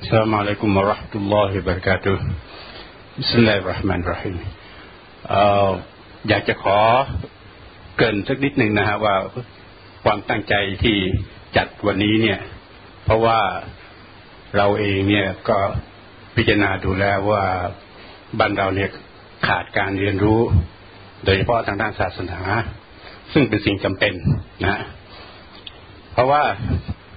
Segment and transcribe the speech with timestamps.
[0.00, 2.16] السلام عليكم ورحمة الله وبركاته
[3.20, 4.36] بسم الله الرحمن الرحيم
[5.28, 5.70] เอ่อ
[6.28, 6.78] อยากจะขอ
[7.96, 9.16] เกรินสักนิดหนึ่งนะฮะว่า
[10.04, 10.54] ความตั้งใจ
[10.84, 10.96] ที่
[11.56, 12.40] จัดวันนี้เนี่ย
[13.04, 13.40] เพราะว่า
[14.56, 15.58] เราเองเนี่ยก็
[16.36, 17.44] พิจารณาดูแล้วว่า
[18.38, 18.90] บ้านเราเนี่ย
[19.46, 20.40] ขาดการเรียนรู้
[21.24, 22.38] โดยเฉพาะทางด้านศาสนา
[23.32, 24.14] ซึ่งเป็นสิ่งจำเป็น
[24.64, 24.80] นะ
[26.12, 26.42] เพราะว่า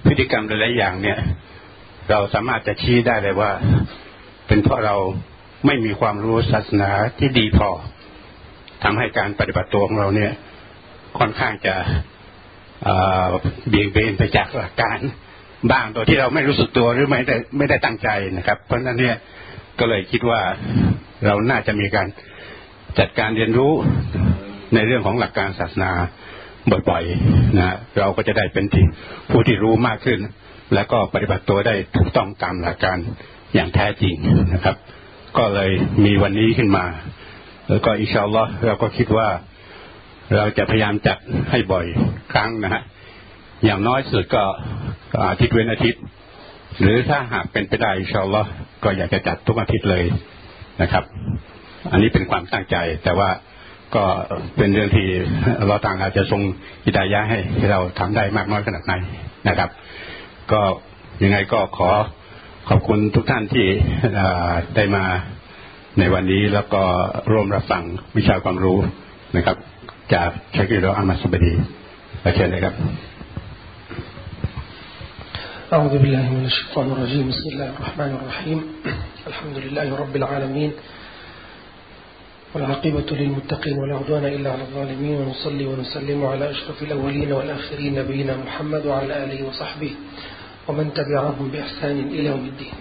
[0.06, 1.20] พฤติกรรมหลายๆอย่างเนี่ย
[2.09, 3.51] เราสามารถจะชี้ได้เลยว่า
[4.47, 4.95] เป็นเพราะเรา
[5.65, 6.89] ไม่มีความรู้ศาสนา
[7.19, 7.69] ที่ดีพอ
[8.83, 10.31] ทำให้การปฏิบัติตัวของเราเนี่ย
[11.19, 11.75] ค่อนข้างจะ
[13.69, 14.99] เบี่ยงเบนไปจากหลักการ
[15.71, 19.15] บ้างโดยที่เราไม่รู้สึกตัวหรือไม่ได้ไม่ได้ตั้งใจนะครับ เพราะฉะนั้นเนี่ย
[19.79, 20.41] ก็เลยคิดว่า
[21.25, 22.07] เราน่าจะมีการ
[22.99, 23.73] จัดการเรียนรู้
[24.73, 25.91] ในเรื่องของหลักการศาสนา
[26.89, 28.85] บ่อยๆนะเราก็จะได้เป็นที่
[29.29, 30.19] ผู้ที่รู้มากขึ้น
[30.73, 32.97] แล้วก็ปฏิบัติตัวได้ถูกต้องตามหลักการ
[33.55, 34.15] อย่างแท้จริง
[34.53, 34.75] นะครับ
[35.37, 35.71] ก็เลย
[36.05, 36.85] มีวันนี้ขึ้นมา
[37.69, 39.27] แล้วก็อิชาอัลลอฮ์เราก็คิดว่า
[40.35, 41.17] เราจะพยายามจัด
[41.51, 41.85] ให้บ่อย
[42.33, 42.81] ครั้งนะฮะ
[43.65, 44.43] อย่างน้อยสุดก็
[45.31, 46.01] อาทิตย์เว้นอาทิตย์
[46.81, 48.49] หรือถ้าหากเป็นไปได้อิชาอัลลอฮ์
[48.83, 50.03] ก็อยากจะจัดทุกอาทิตย์เลย
[50.81, 51.03] นะครับ
[51.91, 53.29] อันนี้เป็นความตั้งใจ แต่ว่า
[53.95, 54.03] ก็
[54.57, 55.07] เป็นเรื่องที่
[55.67, 56.41] เราต่างอาจจะทรง
[56.85, 57.37] อิดายะให้
[57.71, 58.93] เราทำได้มากน้อยขนาดไหน
[59.49, 59.69] นะครับ
[60.52, 60.60] ก็
[61.22, 61.90] ยังไงก็ขอ
[62.68, 63.66] ขอบคุณทุกท่านที่
[64.76, 65.04] ได้มา
[65.98, 66.82] ในวันนี้แล้วก็
[67.30, 67.82] ร่วมรับฟัง
[68.16, 68.78] วิชาความรู้
[69.36, 69.56] นะครับ
[70.14, 71.52] จากชักิโรอามาสุบดี
[72.34, 72.74] เชิญเลยครับ
[75.76, 78.58] أعوذ بالله من الشيطان الرجيم بسم الله الرحمن الرحيم
[79.30, 80.70] الحمد لله رب العالمين
[82.54, 88.82] والعاقبة للمتقين ولا عدوان إلا على الظالمين ونصلي ونسلم على أشرف الأولين والآخرين نبينا محمد
[88.86, 89.92] وعلى آله وصحبه
[90.68, 92.74] ومن تبعهم بإحسان إلى يوم الدين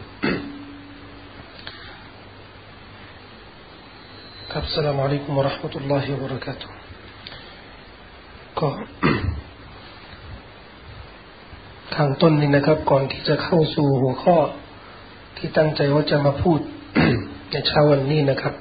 [4.55, 6.69] السلام عليكم ورحمة الله وبركاته
[8.59, 8.69] ก็
[11.95, 14.38] ทางต้นนี้นะครับ ก่อนที่จะเข้าสู่หัวข้อ
[15.38, 16.59] ที่ตั้งใจว่าจะมาพูด
[17.51, 18.53] ในเช้าวันนี้นะครับ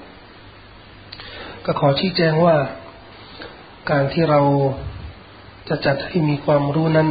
[1.65, 2.56] ก็ขอชี้แจงว่า
[3.91, 4.41] การที่เรา
[5.69, 7.09] จะจัดให้มีความรู้นั้น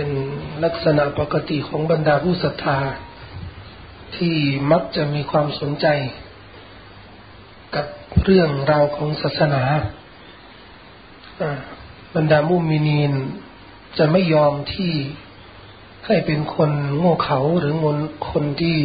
[0.00, 0.18] เป็น
[0.64, 2.78] ลักษณะปกติของบรรดาผู้ศรัทธา
[4.16, 4.36] ที่
[4.70, 5.86] มักจะมีความสนใจ
[7.74, 7.86] กับ
[8.22, 9.62] เรื่องราวของศาสนา
[12.14, 13.12] บรรดามุมินีน
[13.98, 14.92] จะไม่ยอมที่
[16.06, 17.98] ให้เป็นคนโง่เขาหรืองน
[18.30, 18.78] คนที่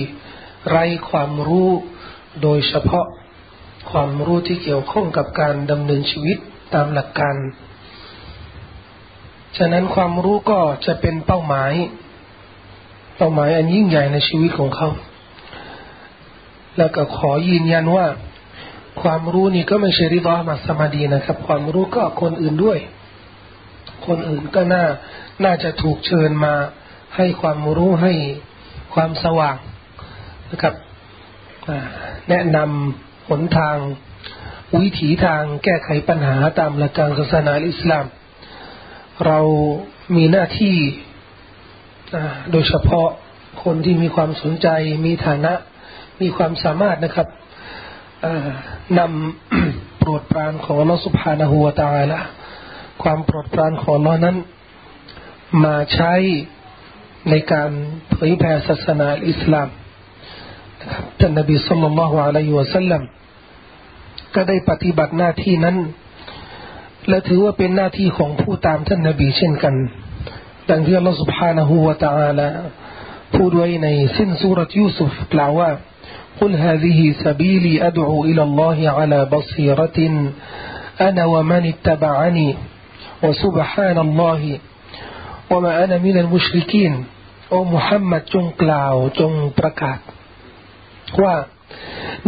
[0.69, 1.69] ไร้ความรู้
[2.41, 3.05] โดยเฉพาะ
[3.91, 6.37] ความรู้ที่เกี่ยวข้องกับการดำเนินชีวิต
[6.73, 7.35] ตามหลักการ
[9.57, 11.73] ฉะนั้นความรู้ก็จะเป็นเป้าหมาย
[13.17, 14.89] เป้าหมายอันยิ่งใหญ่ในชีวิตของเขา
[16.77, 18.05] แล้วก็ขอยืนยันว่า
[19.01, 22.79] ความรู้นี่ก็ไม่ใช่ริบามาสมาดีนะครับ ความรู้ก็คนอื่นด้วย
[24.05, 24.83] คนอื่นก็น่า
[25.43, 26.53] น่าจะถูกเชิญมา
[27.15, 28.13] ให้ความรู้ให้
[28.93, 29.57] ความสว่าง
[30.51, 30.75] นะครับ
[32.29, 33.75] แนะนำหนทาง
[34.81, 38.05] วิถีทางแก้ไขปัญหาตามหลักการศาสนาอิสลาม
[39.25, 39.39] เรา
[40.15, 40.77] มีหน้าที่
[42.51, 43.09] โดยเฉพาะ
[43.63, 44.67] คนที่มีความสนใจ
[45.05, 45.53] มีฐานะ
[46.21, 47.27] มีความสามารถนะครับ
[48.99, 52.19] นำโปรดปรานของอัลลอฮฺสุบฮานะฮูวตาละ
[53.03, 54.37] ความโปรดปรานของเรานั้น
[55.63, 56.13] มาใช้
[57.29, 57.69] ในการ
[58.11, 59.67] เผยแผ่ศาสนาอิสลาม
[60.81, 63.01] นะครับท่านนบีสุลต่านละฮ์อะลัยฮิวะสัลลัม
[64.35, 65.75] ก็ได้ปฏิบัติหน้าที่นั้น
[67.08, 69.74] และถือว่าเป็นหน้าที่ของผู้ตามท่านนบีเช่นกัน
[70.70, 72.48] ดังที่อัลลอฮฺ سبحانه และ تعالى
[73.34, 75.70] พูดไว้ในสิ้นสุรยูซุฟกล่าวว่า
[76.40, 79.98] قل هذه سبيلي أدعو إلى الله على بصيرة
[81.08, 82.48] أنا ومن اتبعني
[83.24, 84.42] وسبحان الله
[85.50, 86.92] وما أنا من المشركين
[87.50, 89.98] โอ้มุฮัมมัดจงกล่าวจงประกาศ
[91.22, 91.34] ว่า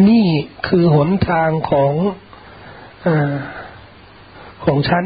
[0.09, 0.29] นี่
[0.67, 1.93] คือหนทางของ
[3.07, 3.09] อ
[4.68, 5.06] ของฉัน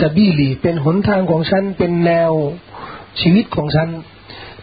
[0.00, 2.32] ซาบีลี เป็นหนทางของฉัน เป็นแนว
[3.20, 3.88] ชีวิตของฉัน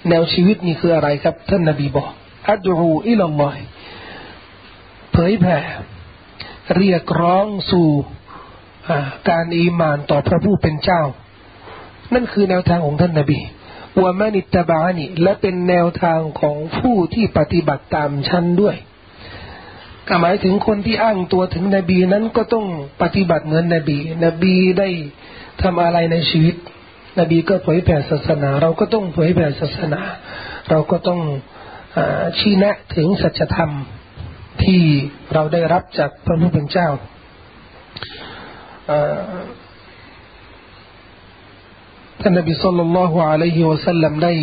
[0.09, 2.07] แนวชีวิตนี่คืออะไรครับ ท่านนบีบอก
[2.49, 3.55] อัดูอิลลอฮ
[5.11, 5.57] เผยแผ่
[6.77, 7.87] เรียกร้องสู่
[9.29, 11.03] การอีมานต่อพระผู้เป็นเจ้า
[12.13, 13.39] นั่นคือแนวทางของท่านนาบี
[14.01, 18.75] วามานิตบานีและเป็นแนวทางของผู้ที่ปฏิบัติตามฉันด้วย
[20.07, 22.65] ก็หมายถึงคนที่อ้างตัวถึงนบีนั้นก็ต้อง
[23.01, 24.89] ปฏิบัติเหมือนนบี นบีได้
[25.61, 26.55] ทำอะไรในชีวิต
[27.19, 30.01] นบีก็เผยแผ่ศาสนา เราก็ต้องเผยแผ่ศาสนา
[30.69, 31.19] เราก็ต้อง
[31.97, 31.99] อ
[32.39, 33.71] ชี้แนะถึงสัจธรรม
[34.63, 34.81] ที่
[35.33, 36.89] เราได้รับจากพระผู้เป็นเจ้า
[42.21, 44.33] ท่านนบีสุลต่านละฮ์อะลัยฮิวะสัลลัมได้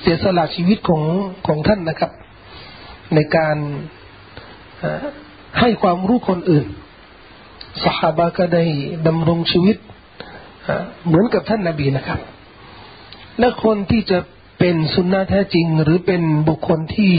[0.00, 1.02] เสียสละชีวิตของ
[1.46, 2.12] ของท่านนะครับ
[3.14, 3.56] ในการ
[5.60, 6.66] ให้ความรู้คนอื่น
[7.84, 8.64] สหาก็ได้
[9.06, 9.76] ดำรงชีวิต
[11.06, 12.20] เหมือนกับท่านนาบีนะครับ
[13.38, 14.18] และคนที่จะ
[14.58, 17.14] เป็นสุนนะแท้จริง หรือเป็นบุคคลที่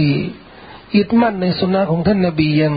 [0.95, 2.75] ยึดมั่นในสุนนะของท่านนาบีอย่าง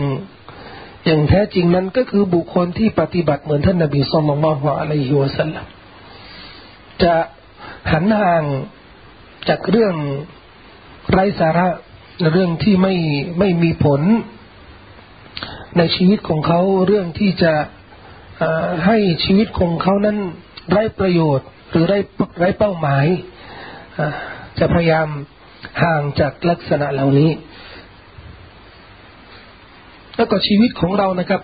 [1.05, 5.65] อย่างแท้จริงนั้นก็คือบุคคลที่ปฏิบัติเหมือนท่านนาบีสุลต่านละฮ์อะลัยฮิวะสัลลัม
[7.03, 7.15] จะ
[7.91, 8.43] หันห่าง
[9.49, 9.95] จากเรื่อง
[11.11, 11.67] ไร้สาระ
[12.33, 12.95] เรื่องที่ไม่
[13.39, 14.01] ไม่มีผล
[15.77, 17.53] ในชีวิตของเขาเรื่องที่จะ
[18.85, 20.17] ให้ชีวิตของเขานั้น
[20.71, 21.99] ไร้ประโยชน์ หรือไร้
[22.39, 23.05] ไร้เป้าหมาย
[24.59, 25.07] จะพยายาม
[25.83, 27.31] ห่างจากลักษณะเหล่านี้
[30.15, 31.41] แล้วก็ชีวิตของเรานะครับ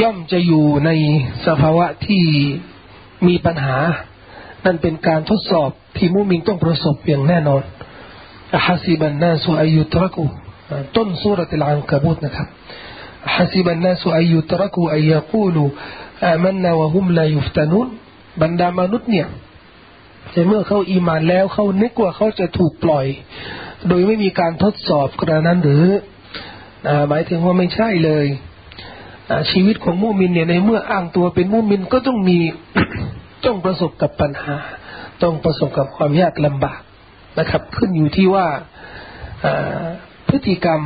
[0.00, 0.90] ย่อมจะอยู่ใน
[1.46, 2.24] สภาวะที่
[3.26, 3.76] มีปัญหา
[4.64, 7.62] นั่นเป็นการทดสอบที่มุมิงต้องประสบอย่างแน่นอน
[8.66, 10.24] ฮาซิบันนาสุอายุตรกู
[10.95, 12.49] ต้นสุรติลอันกบุตนะครับ
[13.35, 15.69] حسب الناس أن يتركوا أن يقولوا
[16.31, 17.87] آمنا وهم لا يفتنون
[18.41, 19.27] บรรดามนุษย์เนี่ย
[20.31, 23.05] แต่เมื่อเขาอีมานแล้วเขานึกว่าเขาจะถูกปล่อย
[23.87, 25.85] โดยไม่มีการทดสอบกระนั้นหรือ
[27.09, 28.25] หมายถึงว่าไม่ใช่เลย
[29.51, 32.37] ชีวิตของมุมินเนี่ยในเมื่ออ้างตัวเป็นมุมินก็ต้องมี
[33.45, 34.55] ต้องประสบกับปัญหา
[35.23, 36.81] ต้องประสบกับความยากลำบาก
[37.39, 38.47] นะครับ ขึ้นอยู่ที่ว่า
[40.28, 40.82] พฤติกรรม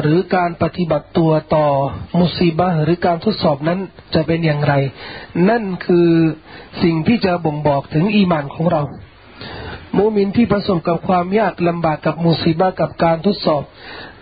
[0.00, 1.66] หรือการปฏิบัติตัวต่อ
[2.18, 3.78] มุสีบะหรือการทดสอบนั้น
[4.14, 4.74] จะเป็นอย่างไร
[5.48, 6.08] นั่นคือ
[6.82, 8.82] สิ่งที่จะบ่งบอกถึงอีมานของเรา
[9.96, 13.62] มูมินที่ประสบกับความยากลำบากกับมุสีบะกับการทดสอบ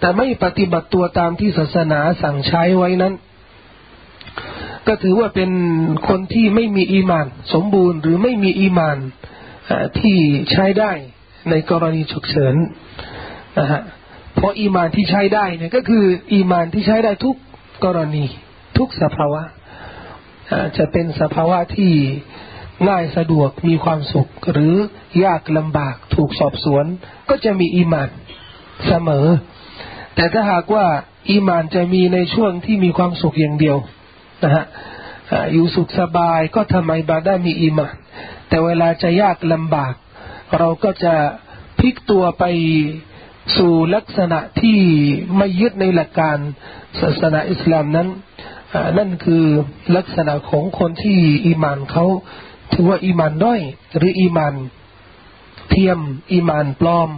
[0.01, 3.15] แต่ไม่ปฏิบัติตัวตามที่ศาสนาสั่งใช้ไว้นั้น
[4.87, 5.51] ก็ถือว่าเป็น
[6.09, 8.99] คนที่ไม่มีอีมาน สมบูรณ์หรือไม่มีอีมาน
[10.01, 10.17] ที่
[10.53, 10.93] ใช้ได้
[11.51, 12.55] ในกรณีฉุกเฉิน
[13.59, 13.83] นะฮะ
[14.37, 17.37] เพราะอีมานที่ใช้ได้เนี่ยก็คือ อีมานที่ใช้ได้ทุก
[17.85, 18.25] กรณี
[18.79, 19.43] ทุกสภาวะ
[20.79, 21.93] จะเป็นสภาวะที่
[22.89, 24.75] ง่ายสะดวกมีความสุข หรือ
[25.25, 26.85] ยากลำบากถูกสอบสวน
[27.29, 28.11] ก็จะมีอีมาน
[28.87, 29.27] เสมอ
[30.15, 30.87] แต่ถ้าหากว่า
[31.31, 33.77] อีมานจะมีในช่วงที่มีความสุขอย่างเดียว
[34.43, 34.65] นะฮะ
[35.53, 37.95] อยู่สุขสบายก็ทำไมบาได้มีอีมาน
[38.49, 39.95] แต่เวลาจะยากลำบาก
[40.59, 41.15] เราก็จะ
[41.79, 42.45] พลิกตัวไป
[43.57, 44.79] สู่ลักษณะที่
[45.37, 46.39] ไม่ยึดในหลักการ
[47.01, 48.09] ศาสนาอิสลามนั้น
[48.99, 49.45] นั่นคือ
[49.97, 52.07] ลักษณะของคนที่อีมานเขา
[52.73, 53.61] ถือว่าอีมานด้อย
[53.97, 54.55] หรืออีมาน
[55.71, 55.99] เทียม
[56.33, 57.11] อีมานปลอม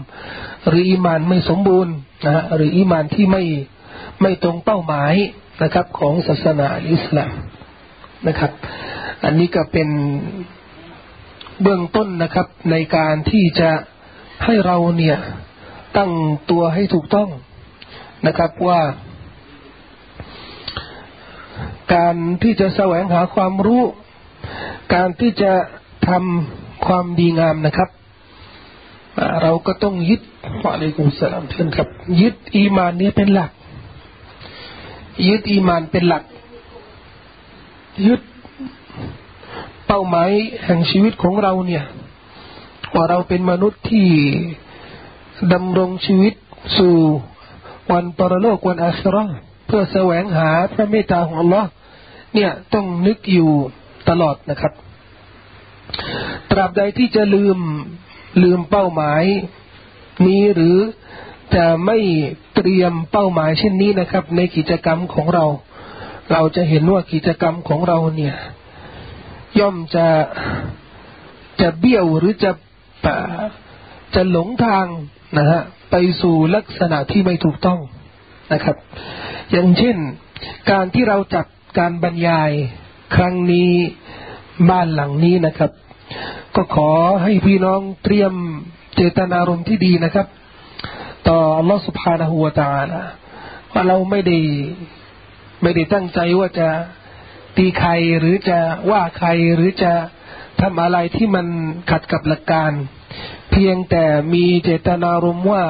[0.68, 1.94] หรืออีมานไม่สมบูรณ์
[2.24, 3.44] นะฮะหรืออีมานที่ไม่
[4.20, 5.14] ไม่ตรงเป้าหมาย
[5.62, 7.32] นะครับ ของศาสนาอิสลาม
[8.26, 8.52] นะครับ
[9.24, 9.88] อันนี้ก็เป็น
[11.62, 13.70] เบื้องต้นนะครับในการที่จะ
[14.44, 15.18] ให้เราเนี่ย
[15.96, 16.10] ตั้ง
[16.50, 17.28] ตัวให้ถูกต้อง
[18.26, 18.80] นะครับว่า
[21.94, 23.82] การที่จะแสวงหาความรู้
[24.94, 25.52] การที่จะ
[26.08, 27.90] ทำความดีงามนะครับ
[29.42, 30.22] เราก็ต้องยึด
[30.62, 31.88] วะลัยกุสลามเพื่อนครับ
[32.20, 33.50] ยึดอีมานนี้เป็นหลัก
[35.28, 36.24] ยึดอีมานเป็นหลัก
[38.06, 38.20] ยึด
[39.86, 40.30] เป้าหมาย
[40.64, 41.84] แห่งชีวิตของเราเนี่ย
[42.94, 44.08] ว่าเราเป็นมนุษย์ที่
[45.52, 46.34] ดำรงชีวิต
[46.78, 46.96] สู่
[47.92, 49.24] วันปรโลกวันอาครา
[49.66, 51.66] เพื่อแสวงหาพระเมตตาของ Allah
[52.34, 53.50] เนี่ยต้องนึกอยู่
[54.08, 54.72] ตลอดนะครับ
[56.50, 57.58] ตราบใดที่จะลืม
[58.42, 59.22] ลืมเป้าหมาย
[60.26, 60.76] นี้หรือ
[61.54, 61.98] จะไม่
[62.54, 65.44] เตรียมเป้าหมายเช่นนี้นะครับ ในกิจกรรมของเรา
[66.32, 68.34] เราจะเห็นว่ากิจกรรมของเราเนี่ย
[69.58, 70.06] ย่อมจะ
[71.60, 72.50] จะเบี้ยวหรือจะ
[74.14, 74.86] จะหลงทาง
[75.36, 77.80] นะฮะไปสู่ลักษณะที่ไม่ถูกต้อง
[78.52, 78.76] นะครับ
[79.52, 79.96] อย่างเช่น
[80.70, 81.46] การที่เราจัด
[81.78, 82.50] การบรรยาย
[83.16, 83.70] ครั้งนี้
[84.70, 85.70] บ้านหลังนี้นะครับ
[86.56, 86.90] ก็ขอ
[87.22, 88.32] ให้พี่น้องเตรียม
[88.96, 90.26] เจตนารมณ์ที่ดีนะครับ
[91.28, 93.00] ต่ออัลลอฮฺสุบฮานาหูวาตาละ
[93.72, 94.38] ว่าเราไม่ได้
[95.62, 96.68] ไม่ได้ตั้งใจว่าจะ
[97.56, 98.58] ตีใครหรือจะ
[98.90, 99.92] ว่าใครหรือจะ
[100.60, 101.46] ทำอะไรที่มัน
[101.90, 102.70] ขัดกับหลักการ
[103.58, 105.64] พียงแต่มีเจตนารมณ์ว่า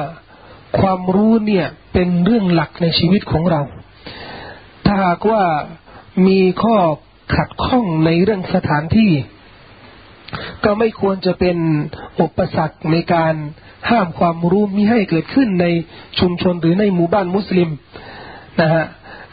[0.79, 3.61] ความรู้เนี่ยเป็นเรื่องหลักในชีวิตของเรา
[4.85, 5.43] ถ้าหากว่า
[6.27, 6.77] มีข้อ
[7.35, 9.11] ขัดข้องในเรื่องสถานที่
[10.63, 11.57] ก็ไม่ควรจะเป็น
[12.21, 13.33] อุปสรรคในการ
[13.89, 15.65] ห้ามความรู้มิให้เกิดขึ้นใน
[16.19, 17.69] ชุมชนหรือในหมู่บ้านมุสลิม
[18.61, 18.85] นะฮะ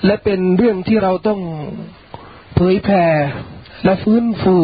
[0.04, 1.40] และเป็นเรื่องที่เราต้อง
[2.54, 3.04] เผยแผ่
[3.84, 4.56] และฟื้นฟู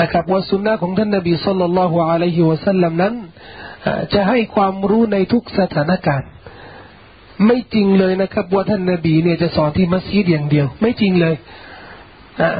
[0.00, 3.14] นะครับว่าสุนนะของท่านนบีสุลต่านละฮ์อะลัยฮิวะสัลลัมนั้น
[4.14, 6.28] จะให้ความรู้ในทุกสถานการณ์
[7.46, 11.34] ไม่จริงเลยนะครับ ว่าท่านนบีเนี่ยจะสอนที่มัสยิดอย่างเดียว ไม่จริงเลย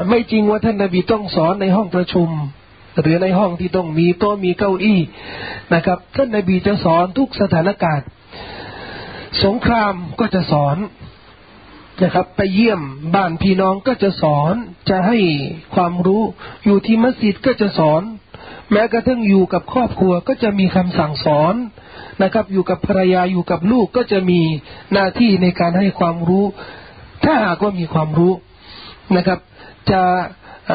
[0.09, 2.29] ไม่จริงว่าท่านนบีต้องสอนในห้องประชุม
[3.01, 4.99] หรือในห้องที่ต้องมีโต๊ะมีเก้าอี้
[5.73, 8.07] นะครับ ท่านนบีจะสอนทุกสถานการณ์
[9.43, 10.77] สงครามก็จะสอน
[12.03, 12.81] นะครับ ไปเยี่ยม
[13.15, 14.53] บ้านพี่น้องก็จะสอน
[14.89, 15.17] จะให้
[15.75, 16.23] ความรู้
[16.65, 18.01] อยู่ที่มัสยิดก็จะสอน
[18.71, 21.55] แม้กระทั่งอยู่กับครอบครัวก็จะมีคำสั่งสอน
[22.23, 24.41] นะครับ อยู่กับภรรยาอยู่กับลูกก็จะมี
[24.93, 26.45] หน้าที่ในการให้ความรู้
[27.23, 28.33] ถ้าหากว่ามีความรู้
[29.17, 29.39] นะครับ
[29.91, 30.03] จะ
[30.67, 30.71] เ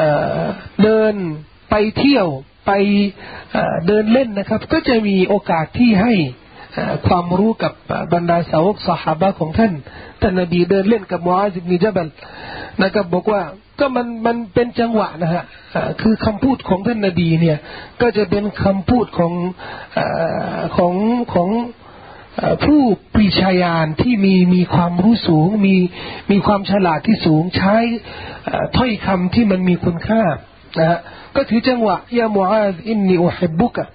[0.83, 1.13] เดิน
[1.69, 2.27] ไปเที่ยว
[2.65, 2.71] ไป
[3.87, 6.13] เดินเล่นนะครับ ก็จะมีโอกาสที่ให้
[7.07, 7.73] ความรู้กับ
[8.13, 9.73] บรรดาสาวกสหายของท่าน
[10.21, 12.07] ท่านนบีเดินเล่นกับมูอาซิบนิจบัล
[12.81, 13.41] นะครับบอกว่า
[13.79, 15.43] ก็มันมันเป็นจังหวะนะฮะ
[16.01, 17.57] คือคำพูดของท่านนบีเนี่ย
[18.01, 19.33] ก็จะเป็นคำพูดของ
[20.77, 20.93] ของ
[21.33, 21.49] ของ
[22.65, 22.81] ผู้
[23.13, 25.75] ปรีชาญาณที่มีมีความรู้สูง มี
[26.31, 27.75] มีความฉลาดที่สูงใช้
[28.77, 30.23] ถ้อยคำที่มันมีคุณค่า
[30.79, 30.99] นะฮะ
[31.35, 33.85] ก็ถือจังหวะยามูอาซอินนีอุฮิบุกะ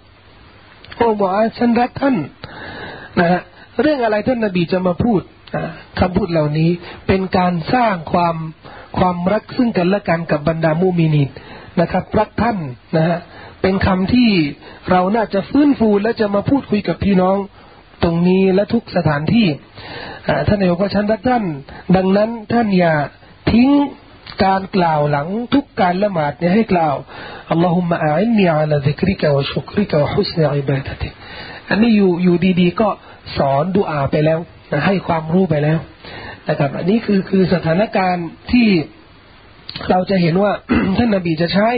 [0.96, 2.16] โอ้มูอาซฉันรักท่าน
[3.20, 3.40] นะฮะ
[3.80, 5.20] เรื่องอะไรท่านนบีจะมาพูด
[6.00, 6.70] คำพูดเหล่านี้
[7.06, 8.36] เป็นการสร้างความ
[8.98, 11.28] ความรักซึ่งกันและกันกับบรรดามุมินีน
[11.80, 12.58] นะครับ รักท่าน
[12.96, 13.18] นะฮะ
[13.62, 14.30] เป็นคำที่
[14.90, 17.36] เราน่าจะฟื้นฟูและจะมาพูดคุยกับพี่น้อง
[18.02, 19.46] ตรงนี้และทุกสถานที่
[20.48, 21.44] ท่านนายกว่าฉันรักท่าน
[21.96, 22.94] ดังนั้นท่านอย่า
[23.52, 23.70] ทิ้ง
[24.44, 26.96] การกล่าวหลังทุกการละหมาดเนี่ยให้กล่าว
[27.50, 31.08] อัลลอฮุมะอาอินนีอัลลอฮิกริกะวะชุกริกะวะฮุสเนอิบาดะติ
[31.68, 32.88] อันนี้อยู่อยู่ดีๆ ก็
[33.38, 34.38] สอนดูอาไปแล้ว
[34.72, 35.78] นะให้ความรู้ไปแล้ว
[36.48, 38.68] นะครับ อันนี้คือคือสถานการณ์ที่
[39.90, 40.52] เราจะเห็นว่า
[40.96, 41.68] ท่านนบีจะใช้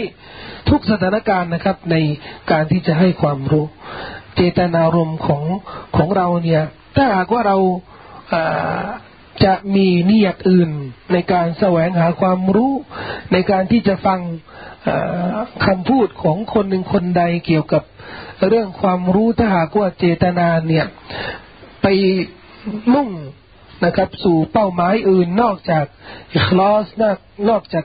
[0.71, 1.97] ทุกสถานการณ์นะครับ ใน
[2.51, 3.67] การที่จะให้ความรู้
[4.37, 5.43] เจตนารมณ์ของ
[5.97, 6.63] ของเราเนี่ย
[6.97, 7.57] ถ้าหากว่าเรา
[9.45, 10.71] จะมีนิยตอื่น
[11.13, 12.73] ในการแสวงหาความรู้
[13.33, 14.21] ในการที่จะฟัง
[15.67, 17.83] คำพูดของคนหนึ่งคนใดเกี่ยวกับ
[18.49, 20.87] เรื่องความรู้ถ้าหากว่าเจตนาเนี่ย
[21.83, 21.87] ไป
[22.95, 23.09] มุ่ง
[23.85, 25.85] นะครับ สู่เป้าหมายอื่นนอกจาก
[26.47, 27.19] คลอสนอก
[27.51, 27.85] นอกจาก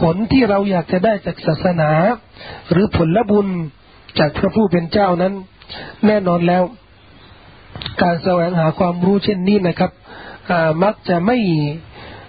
[0.00, 1.90] ผลที่เราอยากจะได้จากศาสนา
[2.70, 3.48] หรือผลละบุญ
[4.18, 5.34] จากพระผู้เป็นเจ้านั้น
[6.06, 6.62] แน่นอนแล้ว
[8.02, 9.90] การแสวงหาความรู้เช่นนี้นะครับ
[10.84, 11.38] มักจะไม่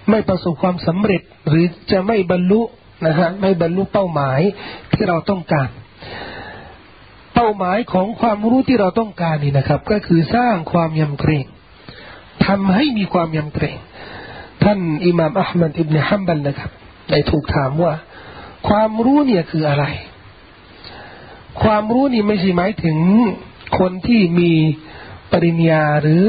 [0.10, 2.62] ไม่ประสบความสำเร็จ หรือจะไม่บรรลุ
[3.06, 4.40] นะฮะไม่บรรลุเป้าหมาย
[4.94, 5.70] ที่เราต้องการ
[7.42, 11.46] ป้าหมายของความรู้ที่เราต้องการนี่นะครับ ก็คือสร้างความยำเกรง
[12.46, 13.78] ทำให้มีความยำเกรง
[14.64, 16.72] ท่านอิหม่ามอัลมัดอิบเนฮัมบัลนะครับ
[17.10, 17.94] ได้ถูกถามว่า
[18.68, 19.86] ความรู้เนี่ยคืออะไร
[21.64, 22.98] ความรู้นี่ไม่ใช่หมายถึง
[23.80, 24.52] คนที่มี
[25.32, 26.24] ปริญญาหรือ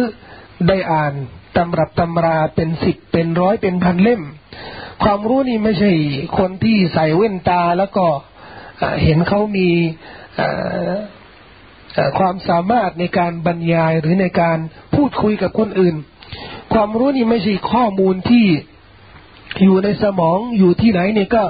[0.69, 1.13] ได้อ่าน
[1.57, 4.23] ตำรับตำราเป็นสิบเป็นร้อยเป็นพันเล่ม
[5.03, 5.93] ความรู้นี่ไม่ใช่
[6.39, 8.07] คนที่ใส่เว้นตาแล้วก็
[9.03, 9.69] เห็นเขามี
[12.19, 14.59] ความสามารถในการบรรยายหรือในการ
[14.95, 15.95] พูดคุยกับคนอื่น
[16.73, 18.47] ความรู้นี่ไม่ใช่ข้อมูลที่
[19.63, 21.45] อยู่ในสมองอยู่ที่ไหนเนี่ยก็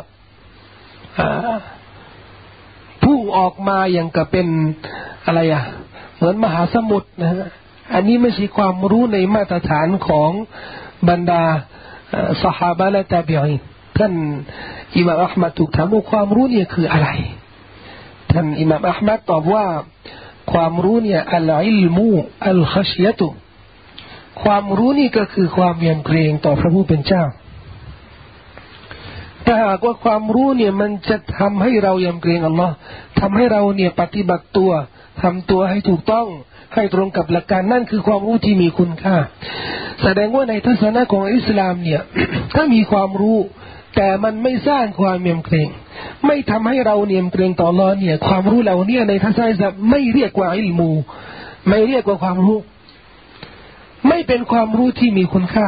[3.04, 4.46] พุ่งออกมาอย่างกับเป็น
[5.26, 5.62] อะไรอะ
[6.16, 7.48] เหมือนมหาสมุทรนะฮะ
[7.94, 10.30] อันนี้ไม่ใช่ความรู้ในมาตรฐานของ
[11.08, 11.42] บรรดา
[12.42, 13.60] สหายและตาบีอิน
[13.98, 14.12] ท่าน
[14.96, 17.08] อิมามอัลมัดถูกถามว่าความรู้เนี่ยคืออะไร
[18.32, 19.66] ท่านอิมามอัลมัดตอบว่า
[20.52, 22.10] ความรู้เนี่ยอัลอิลมู
[22.48, 23.28] อัลขชยตุ
[24.42, 27.24] ความรู้นี่ก็คือความยำเกรงต่อพระผู้เป็นเจ้า
[29.46, 32.74] ถ้าหากว่าความรู้เนี่ยมันจะทำให้เรายำเกรงอัลลอฮ์
[33.20, 34.70] ทำให้เราเนี่ยปฏิบัติตัว
[35.22, 36.26] ทำตัวให้ถูกต้อง
[36.74, 39.16] ให้ตรงกับหลักการนั่นคือความรู้ที่มีคุณค่า
[40.02, 42.00] แสดงว่าในทัศนะของอิสลามเนี่ย
[42.54, 43.38] ถ้ามีความรู้
[43.96, 45.68] แต่มันไม่สร้างความเมียมเกรง
[46.26, 49.54] ไม่ทำให้เราเนียมเกรงต่อรอเนี่ย ความรู้เราเนี่ยในทัศนะอิ
[49.90, 50.90] ไม่เรียกว่าอิลมู
[51.68, 52.58] ไม่เรียกว่าความรู้
[54.08, 55.66] ไม่เป็นความรู้ที่มีคุณค่า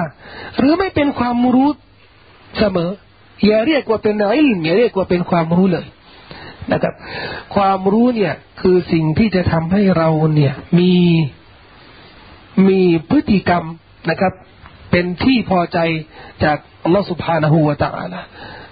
[0.59, 1.69] หรือไม่เป็นความรู้
[2.59, 2.91] เสมอ
[3.45, 5.87] อย่าเรียกว่าเป็นอิลมอย่าเรียกว่าเป็นความรู้เลย
[6.73, 6.95] นะครับ
[7.55, 10.93] ความรู้เนี่ยคือสิ่งที่จะทำให้เราเนี่ย มี
[12.69, 13.65] มีพฤติกรรม
[14.11, 14.33] นะครับ
[14.97, 15.79] เป็นที่พอใจ
[16.45, 18.21] จากอัลลอฮฺสุบฮานะฮูวะตะอาลา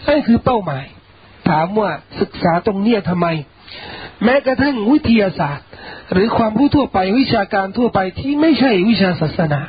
[0.09, 0.85] นั่นคือเป้าหมาย
[1.49, 3.27] ถามว่าศึกษาตรงเนี้ยทำไม
[4.25, 5.67] แม้กระทั่งวิทยาศาสตร์
[6.13, 9.61] หรือความรู้ทั่วไปวิชาการทั่วไปที่ไม่ใช่วิชาศาสนา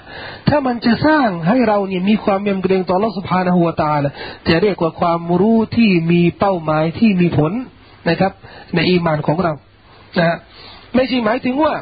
[0.50, 4.12] ถ้ามันจะสร้างให้เราเนี่ยมีความยำเกรงต่อลอสุภาณหัวตาละ
[4.50, 7.52] จะเรียกว่าความรู้ที่มีเป้าหมายที่มีผล
[8.10, 8.32] นะครับ
[8.76, 9.54] ในอีมานของเรา
[10.20, 10.38] นะ
[10.96, 11.74] ไม่ใช่หมายถึงว่า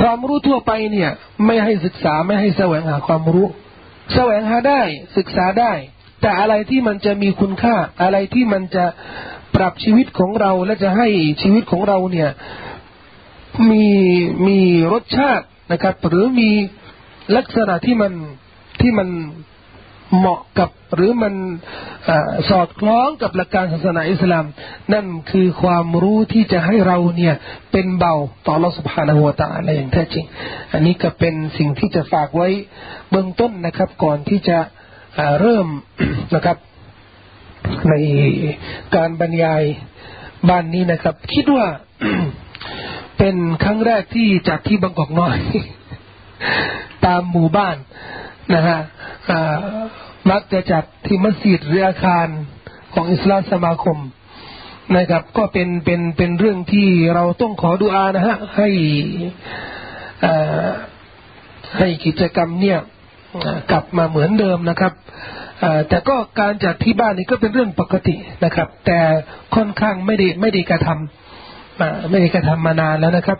[0.00, 1.10] ความรู้ทั่วไปเนี่ย
[1.46, 3.46] ไม่ให้ศึกษาไม่ให้แสวงหาความรู้
[4.14, 4.82] แสวงหาได้
[5.16, 5.72] ศึกษาได้
[6.20, 8.84] แต่อะไรที่มันจะมีคุณค่า อะไรที่มันจะ
[9.56, 11.08] ปรับชีวิตของเราและจะให้
[11.42, 12.30] ชีวิตของเราเนี่ย
[13.70, 13.86] มี
[14.46, 14.58] มี
[14.92, 16.50] รสชาตินะครับ หรือมี
[17.36, 18.12] ลักษณะที่มัน
[18.80, 19.08] ที่มัน
[20.18, 21.34] เหมาะกับหรือมัน
[22.08, 22.10] อ
[22.50, 24.46] สอดคล้องกับหลักการศาสนาอิสลาม
[24.92, 27.34] นั่นคือความรู้ที่จะให้เราเนี่ย
[27.72, 28.14] เป็นเบา
[28.46, 30.24] ต่อรสุภาณหัวตาอะไรอย่างแท้จริง
[30.72, 32.48] อันนี้ก็เป็นสิ่งที่จะฝากไว้
[33.10, 34.58] เบื้องต้นนะครับ ก่อนที่จะ
[35.40, 35.66] เริ่ม
[36.34, 36.56] นะครับ
[37.88, 37.94] ใน
[38.94, 39.62] การบรรยาย
[40.48, 41.66] บ้านนี้นะครับ คิดว่า
[43.18, 45.36] เป็นครั้งแรกที่จัดที่บางกอกน้อย
[47.06, 47.76] ตามหมู่บ้าน
[48.54, 48.80] นะฮะ
[50.30, 52.26] มักจะจัดที่มัสยิดหรืออาคาร
[52.94, 53.98] ของอิสลามสมาคม
[54.96, 58.68] นะครับ ก็เป็นเป็นเป็นเรื่องที่เราต้องขอดุอานะฮะให้
[61.78, 62.78] ให้กิจกรรมเนี่ย
[63.70, 64.92] กลับมาเหมือนเดิมนะครับ
[65.88, 68.98] แต่ก็การจัดที่บ้านนี่ก็เป็นเรื่องปกตินะครับ แต่
[69.54, 73.38] ค่อนข้างไม่ได้ไม่ได้กระทำไม่ได้กระทำมานานแล้วนะครับ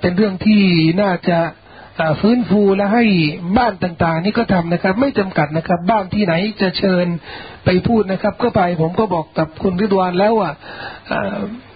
[0.00, 0.62] เป็นเรื่องที่
[1.02, 1.38] น่าจะ
[2.20, 3.04] ฟื้นฟูและให้
[3.58, 7.06] บ้านต่างๆ นี่ก็ทำนะครับ ไม่จำกัดนะครับ บ้านที่ไหนจะเชิญ
[7.64, 10.50] ไปพูดนะครับ ก็ไปผมก็บอกกับคุณฤดวานแล้วว่า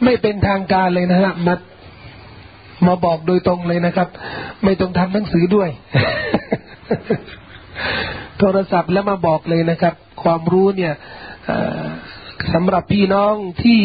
[0.05, 1.55] ไม่เป็นทางการเลยนะฮะมา
[2.87, 4.09] มาบอกโดยตรงเลยนะครับ
[4.65, 5.69] ไม่ต้องทำหนังสือด้วย
[8.39, 10.95] โทรศัพท์แล้วมาบอกเลยนะครับ ความรู้เนี่ย
[12.55, 13.83] สำหรับพี่น้องที่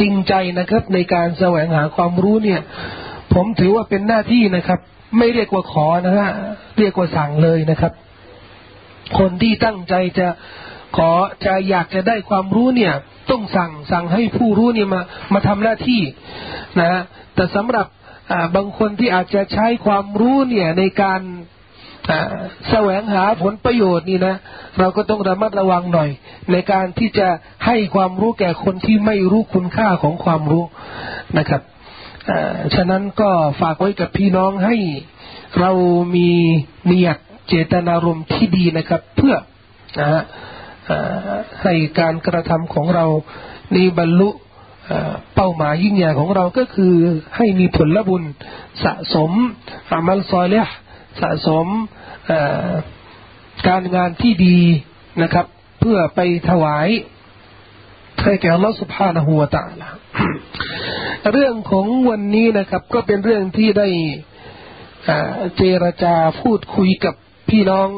[0.00, 2.60] จริงใจนะครับ ในการแสวงหาความรู้เนี่ย
[3.34, 4.80] ผมถือว่าเป็นหน้าที่นะครับ
[5.18, 6.30] ไม่เรียกว่าขอนะฮะ
[6.78, 7.92] เรียกว่าสั่งเลยนะครับ
[9.18, 10.28] คนที่ตั้งใจจะ
[10.96, 11.10] ขอ
[11.44, 12.94] จะอยากจะได้ความรู้เนี่ย
[13.30, 15.00] ต้องสั่งสั่งให้ผู้รู้เนี่ยมา
[15.32, 16.02] มาทำหน้าที่
[16.80, 17.00] นะ
[17.34, 17.86] แต่สำหรับ
[18.56, 21.20] บางคนที่อาจจะใช้ความรู้เนี่ยในการ
[22.70, 24.36] แสวงหาผลประโยชน์นี่นะ
[24.78, 26.10] เราก็ต้องระมัดระวังหน่อย
[26.52, 27.28] ในการที่จะ
[27.66, 30.64] ให้ความรู้แก่คนที่ไม่รู้คุณค่าของความรู้
[31.38, 31.62] นะครับ
[32.74, 33.30] ฉะนั้นก็
[33.60, 34.76] ฝากไว้กับพี่น้องให้
[35.60, 35.70] เรา
[36.16, 36.28] มี
[36.84, 39.34] เนียดเจตนารมณ์ที่ดีนะครับ เพื่อ
[39.98, 40.22] นะฮะ
[41.62, 43.06] ให้การกระทำของเรา
[43.74, 44.30] นี้บรรลุ
[45.34, 46.94] เป้าหมายยิ่งใหญ่ของเราก็คือ
[47.36, 48.22] ให้มีผลบุญ
[48.84, 49.30] สะสม
[49.90, 50.66] อามัลซอยเลีย
[51.20, 51.66] สะสม
[53.68, 54.58] การงานที่ดี
[55.22, 55.46] นะครับ
[55.80, 56.88] เพื่อไปถวาย
[58.24, 59.90] ให้แก่ลอสุภานะหัวตาละ
[61.32, 63.88] เรื่องของวันนี้นะครับ ก็เป็นเรื่องที่ได้
[65.56, 67.14] เจรจาพูดคุยกับ
[67.50, 67.88] พี่น้อง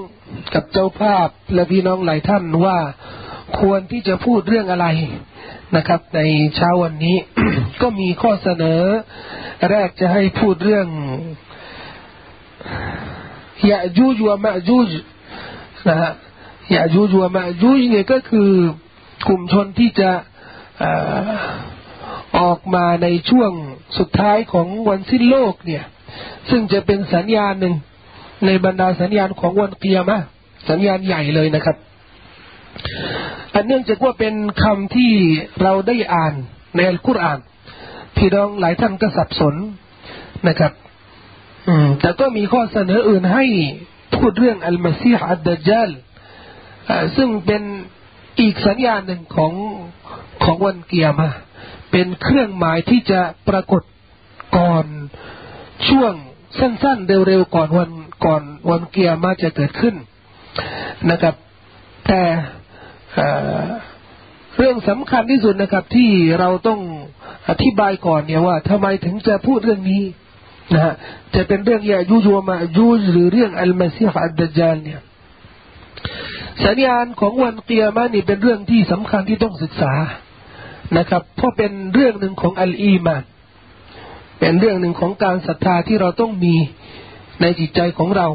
[0.54, 2.78] กับเจ้าภาพและพี่น้องหลายท่านว่า
[3.58, 4.86] ควรที่จะพูดเรื่องอะไร
[5.76, 6.20] นะครับ ใน
[6.56, 7.16] เช้าวันนี้
[7.82, 8.80] ก็มีข้อเสนอ
[9.70, 10.86] แรกจะให้พูดเรื่อง
[13.70, 14.90] ยะจูจวะมะจูจ
[15.88, 16.12] นะฮะ
[16.74, 18.50] ยะจูจวะมะจูจเนี่ยก็คือ
[19.26, 20.10] กลุ่มชนที่จะ
[22.38, 23.52] ออกมาในช่วง
[23.98, 25.84] สุดท้ายของวันสิ้นโลกเนี่ย
[26.50, 27.74] ซึ่งจะเป็นสัญญาณหนึ่ง
[28.46, 30.20] ในบรรดาสัญญาณของวันเกียมะ
[30.68, 31.76] สัญญาณใหญ่เลยนะครับ
[33.54, 35.12] อันเนื่องจากว่าเป็นคำที่
[35.62, 36.34] เราได้อ่าน
[36.76, 37.38] ในอัลกุรอาน
[38.16, 39.54] พี่น้องหลายท่านก็สับสน
[40.48, 40.72] นะครับ
[41.68, 43.44] อืม แต่ก็มีข้อเสนออื่นให้
[44.14, 45.90] พูดเรื่องอัลมาซีฮ์อัดดัจจัล
[47.16, 47.62] ซึ่งเป็น
[48.40, 49.52] อีกสัญญาณหนึ่งของ
[50.44, 51.30] ของวันเกียร์มา
[51.90, 53.82] เป็นเครื่องหมายที่จะปรากฏ
[54.56, 54.86] ก่อน
[55.88, 56.12] ช่วง
[56.58, 57.90] สั้นๆ เร็วๆ ก่อนวัน
[58.24, 59.94] ก่อนวันเกียร์มาจะเกิดขึ้น
[61.10, 61.34] นะครับ
[62.06, 62.22] แต่
[64.56, 66.80] เรื่องสำคัญที่สุดนะครับที่เราต้อง
[67.48, 70.02] อธิบายก่อนเนี่ยว่าทำไมถึงจะพูดเรื่องนี้
[70.74, 70.94] นะฮะ
[71.34, 75.00] จะเป็นเรื่องยายูยัวมายูหรือเรื่องอัลมาซีฮ์อัดดจาลเนี่ย
[76.64, 79.94] สัญญาณของวันเกียร์มานี่เป็นเรื่องที่สำคัญที่ต้องศึกษา
[80.98, 83.22] นะครับเพราะเป็นเรื่องหนึ่งของอัลอีมาน
[84.40, 86.54] เป็นเรื่องหนึ่งของการศรัทธาที่เราต้องมี
[87.40, 88.28] ในจิตใจของเรา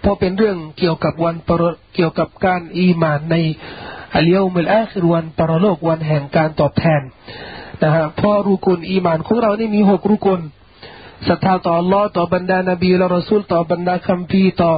[0.00, 1.62] เพราะเป็นเรื่องเกี่ยวกับวันปร
[1.94, 3.36] เกี่ยวกับการอีมานใน
[4.14, 7.02] อัลเยามุลอาคิรวันปรโลกวันแห่งการตอบแทน
[7.82, 10.40] นะฮะพอรูกุลอีมานของเรานี่มีหกรูกุล
[11.28, 14.72] ศรัทธาต่อ อัลลอฮ์ ต่อบรรดานบีและรอซูลต่อบรรดาคัมภีร์ต่อ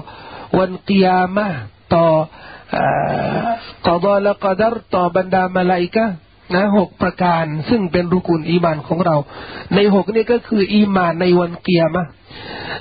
[0.58, 1.46] วันกิยามะ
[1.94, 2.06] ต่อ
[3.87, 6.07] กอฎอและกอดัรต่อบรรดามาลาอิกะ
[6.55, 9.16] นะหกประการซึ่งเป็นรุกุลอีมานของเรา
[9.74, 12.05] ในหกนี่ก็คือ อีมานในวันเกียร์มะ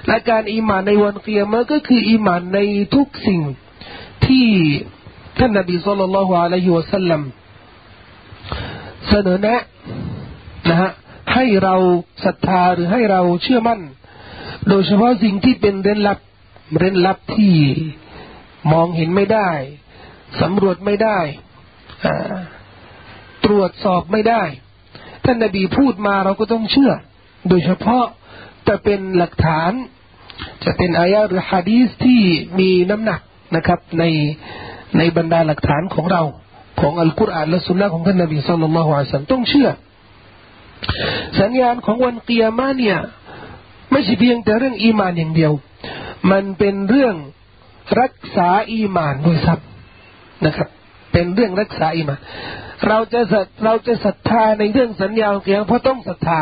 [0.08, 2.60] และการอีมานในวันเกียร์มะก็คือ อีมานใน
[2.96, 3.42] ทุกสิ่ง
[4.26, 4.48] ที่
[5.40, 7.22] ท่านนบีสุลต่านละฮ์อะลัยฮิวะสัลลัม
[9.10, 9.62] เสนอแนะ
[10.70, 10.92] นะฮะ
[11.34, 11.76] ให้เรา
[12.26, 13.80] ศรัทธาหรือให้เราเชื่อมั่น
[14.70, 16.20] โดยเฉพาะสิ่งที่เป็นเร้นลับ
[16.78, 17.56] เร้นลับที่
[18.72, 19.50] มองเห็นไม่ได้
[20.42, 21.20] สำรวจไม่ได้
[23.46, 24.44] ตรวจสอบไม่ได้
[25.24, 26.92] ท่านนบีพูดมาเราก็ต้องเชื่อ
[27.50, 28.06] โดยเฉพาะ
[28.68, 29.72] จะเป็นหลักฐาน
[30.64, 32.22] จะเป็นอายะหรือฮะดีสที่
[32.60, 33.22] มีน้ำหนัก
[33.56, 34.04] นะครับ ใน
[34.98, 36.22] ในบรรดาหลักฐานของเรา
[36.80, 39.70] ของอัลกุรอานและสุนนะของท่านนบีสุลต่านละฮ์วะสันต้องเชื่อ
[41.40, 42.98] สัญญาณของวันเกียร์มาเนี่ย
[43.92, 45.52] ไม่ใช่เพียงแต่เรื่องอีมานอย่างเดียว
[46.32, 47.16] มันเป็นเรื่อง
[48.02, 50.70] รักษาอีมานด้วยซ้ำนะครับ
[51.12, 52.20] เป็นเรื่องรักษาอีมาน
[52.88, 53.22] เราจะ
[53.66, 56.40] เราจะศรัทธาในเรื่องสัญญาเกียงเพราะต้องศรัทธา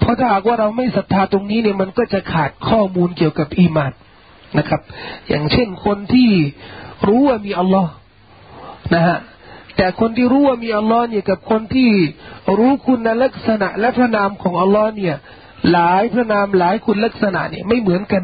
[0.00, 3.92] เพราะถ้าหากว่าเราไม่ศรัทธาตรงนี้เนี่ยมันก็จะขาดข้อมูลเกี่ยวกับอีมาน
[4.58, 4.80] นะครับ
[5.28, 6.30] อย่างเช่นคนที่
[7.08, 7.92] รู้ว่ามีอัลลอฮ์
[8.94, 9.18] นะฮะ
[9.76, 11.90] แต่คนที่รู้ว่ามีอัลลอฮ์เนี่ยกับคนที่
[12.58, 15.16] รู้คุณลักษณะและพระนามของอัลลอฮ์เนี่ย
[15.72, 18.22] หลายพระนามหลายคุณลักษณะเนี่ยไม่เหมือนกัน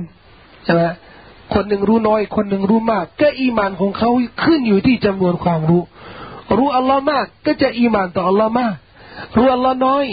[0.65, 0.83] ใช่ไหม
[1.55, 4.11] คนหนึ่งรู้น้อย คนหนึ่งรู้มาก ก็อีมานของเขา
[4.45, 5.83] ขึ้นอยู่ที่จำนวนความรู้
[6.57, 8.75] รู้อัลลอฮ์มาก ก็จะอีมานต่ออัลลอฮ์มาก
[9.37, 10.05] รู้อัลลอฮ์น้อย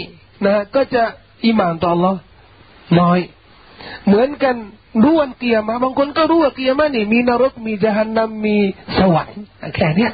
[0.46, 1.02] นะก็จะ
[1.44, 2.18] อีมานต่ออัลลอฮ์
[3.00, 3.18] น้อย
[4.06, 4.56] เหมือนกัน
[5.02, 8.56] รู้วันเกียร์มาบางคนก็รู้ว่าเกียร์มานี่มีนรกมีจหันนัมมี
[8.98, 9.40] สวรรค์
[9.76, 10.12] แค่เนี้ย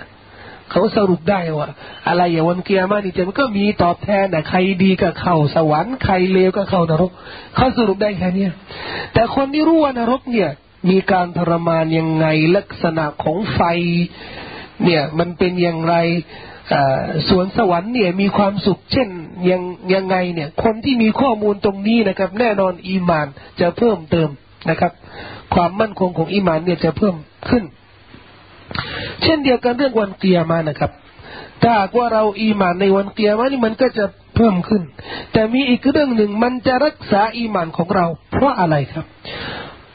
[0.71, 1.69] เขาสรุปได้ว่า
[2.09, 7.11] อะไรอย่างวันเกียร์มานี่จะมันก็มีตอบแทนนะใครดีก็เข้าสวรรค์ใครเลวก็เข้านรก
[7.57, 8.53] เขาสรุปได้แค่เนี้ย
[9.15, 10.51] แต่คนที่รู้ว่านรกเนี่ย
[10.91, 13.61] มีการทรมานยังไงลักษณะของไฟ
[14.85, 15.97] เนี่ยมันเป็นอย่างไร
[17.29, 19.09] สวนสวรรค์เนี่ยมีความสุขเช่น
[19.51, 19.63] ยัง
[19.95, 23.27] ยังไงเนี่ย คนที่มีข้อมูลตรงนี้นะครับ แน่นอนอีมาน
[23.61, 24.29] จะเพิ่มเติม
[24.71, 24.93] นะครับ
[25.55, 27.15] ความมั่นคงของอีมานเนี่ยจะเพิ่ม
[27.49, 27.65] ขึ้น
[29.23, 30.91] เช่นเดียวกันเรื่องวันเกียร์มานะครับ
[31.63, 34.05] ถ้าว่าเราอีมานในวันเกียร์มานี่มันก็จะ
[34.37, 34.83] เพิ่มขึ้น
[35.33, 39.07] แต่มีอีกเรื่องหนึ่งมันจะรักษาอีมานของเรา เพราะอะไรครับ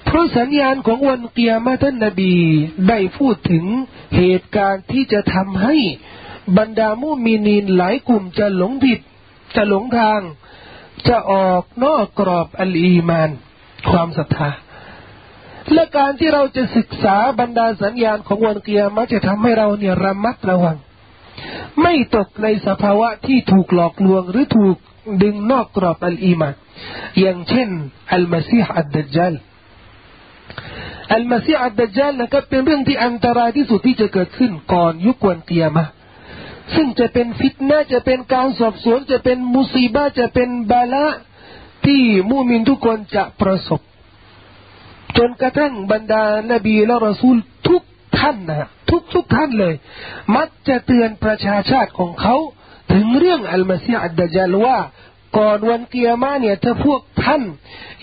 [0.10, 2.34] เพราะสัญญาณของวันเกียรมาท่านนบี
[2.90, 3.66] ได้พูดถึง
[4.18, 5.76] เหตุการณ์ที่จะทำให้
[6.58, 9.00] บรรดามุมีนีนหลายกลุ่มจะหลงผิด
[9.56, 10.22] จะหลงทาง
[11.08, 13.30] จะออกนอกกรอบอัลอีมาน
[13.90, 14.50] ความศรัทธา
[15.74, 20.78] และการที่เราจะศึกษาบรรดาสัญญาณของวันเกียรมาจะทำให้เราเนี่ยระมัดระวัง
[21.82, 24.78] ไม่ตกในสภาวะที่ถูกหลอกลวงหรือถูก
[25.24, 26.56] ดึงนอกกรอบอัลอีมาน
[27.20, 27.70] อย่างเช่น
[28.14, 29.34] อัลมาซีฮ์อัดดัจจัล
[31.14, 35.86] อัลมาซีอัดดัจจาลนะครับเป็นเรื่องที่อันตรายที่สุดที่จะเกิดขึ้นก่อนยุควันเกียร์มา
[36.76, 41.08] ซึ่งจะเป็นฟิตนะจะเป็นการสอบสวนจะเป็นมุสีบาจะเป็นบาละ
[41.86, 43.82] ที่มุมินทุกคนจะประสบ
[45.18, 47.82] จนกระทั่งบรรดานบีและรอซูลทุก
[48.20, 49.74] ท่านนะทุกทุกท่านเลย
[50.36, 52.36] มักจะเตือนประชาชาติของเขา
[52.94, 54.78] ถึงเรื่องอัลมาซีอัดดัจจาลว่า
[55.38, 57.44] ก่อนวันเกียร์มาเนี่ยถ้าพวกท่าน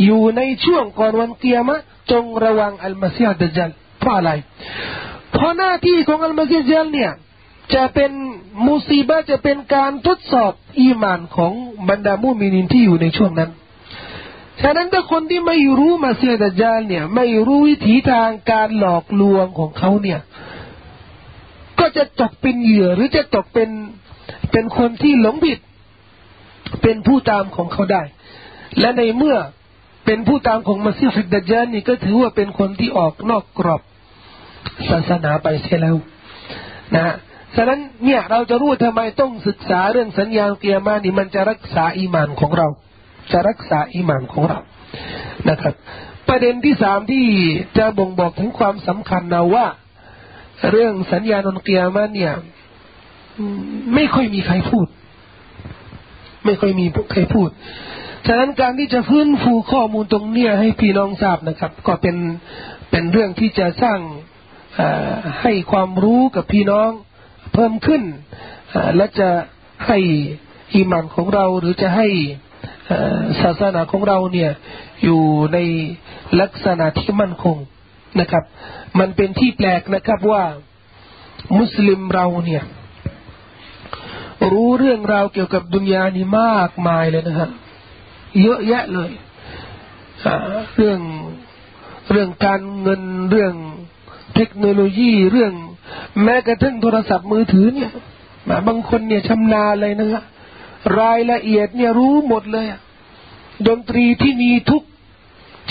[0.05, 1.77] อยู่ในช่วงก่อนวันเกียร์มา
[2.11, 4.31] จงระวังอัลมาซีฮ์ดัจจัลเพราะอะไร
[5.33, 7.13] เพราะหน้าที่ของอัลมาซีฮ์ดัจจัลเนี่ย
[7.75, 8.13] จะเป็น
[8.67, 11.53] มุซีบะจะเป็นการทดสอบอีมานของ
[11.89, 13.51] บรรดามุมินินที่อยู่ในช่วงนั้น
[14.63, 20.21] ฉะนั้นถ้าคนที่ไม่รู้มาเซียดัจจาลเนี่ย ไม่รู้วิถีทางการหลอกลวงของเขาเนี่ย
[21.79, 23.71] ก็จะตกเป็นเหยื่อหรือจะตกเป็น
[24.53, 25.59] เป็นคนที่หลงผิด
[26.83, 28.03] เป็นผู้ตามของเขาได้
[28.81, 29.37] และในเมื่อ
[30.07, 33.83] เป็นผู้ตามของมัซีฮิดดัจจานนี่ก็ถือว่าเป็นคนที่ออกนอกกรอบ
[34.89, 35.97] ศาสนาไปเสียแล้ว
[36.95, 37.15] นะ
[37.57, 42.69] ฉะนั้นเนี่ยเราจะรู้ทำไมต้องศึกษาเรื่องสัญญาณเกียร์มานี่มันจะรักษาอีมานของเรา
[43.33, 44.59] จะรักษาอีมานของเรา
[45.49, 45.75] นะครับ
[46.29, 47.25] ประเด็นที่สามที่
[47.79, 49.67] จะบ่งบอกถึงความสำคัญนะว่า
[50.71, 52.33] เรื่องสัญญาณเกียร์มาเนี่ย
[53.95, 54.87] ไม่ค่อยมีใครพูด
[56.45, 57.51] ไม่ค่อยมีใครพูด
[58.27, 62.17] ฉะนั้นการที่จะฟื้นฟูข้อมูลตรงเนี้ยให้พี่น้องทราบนะครับ ก็เป็น
[62.91, 64.01] เป็นเรื่องที่จะสร้าง
[65.43, 66.91] ให้ความรู้กับพี่น้อง
[67.55, 68.03] เพิ่มขึ้น
[68.97, 69.29] และจะ
[69.87, 69.99] ให้
[70.75, 72.09] อิมานของเราหรือจะให้
[73.43, 74.51] ศาสนาของเราเนี่ย
[75.05, 75.59] อยู่ใน
[76.41, 77.57] ลักษณะที่มั่นคง
[78.21, 78.45] นะครับ
[78.99, 80.45] มันเป็นที่แปลกนะครับว่า
[81.59, 82.63] มุสลิมเราเนี่ย
[84.51, 87.51] รู้เรื่องราวเกี่ยวกับดุนยานี่มากมายเลยนะฮะ
[88.43, 89.11] เยอะแยะเลย
[90.77, 91.01] เรื่อง
[92.11, 93.55] เรื่องการเงินเรื่อง
[94.35, 95.53] เทคโนโลยีเรื่อง
[96.23, 97.91] แม้กระทั่งโทรศัพท์มือถือเนี่ย
[98.69, 100.25] บางคนเนี่ยชำนาญเลยนะครับ
[101.01, 102.67] รายละเอียดเนี่ยรู้หมดเลย
[103.67, 104.83] ดนตรีที่มีทุก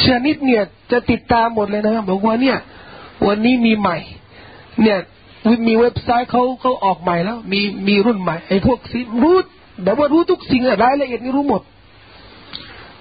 [0.05, 2.57] ชนิดเนี่ย จะติดตามหมดเลยนะครับบอกว่าเนี่ย
[3.27, 3.97] วันนี้มีใหม่
[4.81, 4.97] เนี่ย
[5.67, 9.35] มีเว็บไซต์เขาเขาออกใหม่แล้ว มีมีรุ่นใหม่ไอ้พวกสิรู้
[9.83, 11.61] แบบว่ารู้ทุกสิ่งรายละเอียดนี่รู้หมด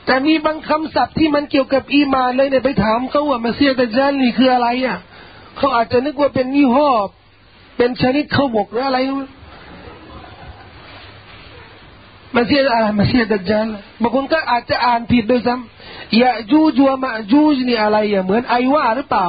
[0.06, 4.98] แต่มีบางคำศัพท์ที่มันเกี่ยวกับอีมานเลยเนี่ยไปถามเขาว่ามาเซียดัจจานนี่คืออะไรอะ
[5.56, 6.90] เขาอาจจะนึกว่าเป็นยี่ห้อ
[7.76, 8.98] เป็นชนิดข้าวบกหรืออะไร
[12.34, 13.66] มาเสียอะไรมาเสียดัจจาน
[14.02, 19.26] บางคนก็อาจจะอ่านผิดด้วยซ้ำยาจูจัวมาจูจนี่อะไรอะเหมือนไอว่าหรือเปล่า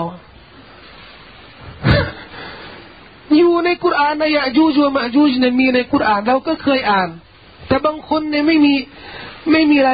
[3.37, 7.09] อยู่ในกุรอานนะยาจูจัวมาจูจเนี่ยมีในกุรอานเราก็เคยอ่าน
[7.67, 8.73] แต่บางคนเนี่ยไม่มี
[9.51, 9.91] ไม่มีอะไร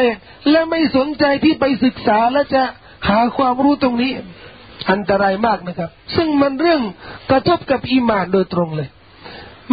[0.52, 2.64] และไม่สนใจที่ไปศึกษาและจะ
[3.10, 4.12] หาความรู้ตรงนี้
[4.92, 6.82] อันตรายมากนะครับ ซึ่งมันเรื่อง
[7.32, 8.90] กระทบกับอีมานโดยตรงเลย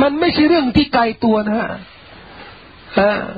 [0.02, 1.68] มันไม่ใช่เรื่องที่ไกลตัวนะฮะ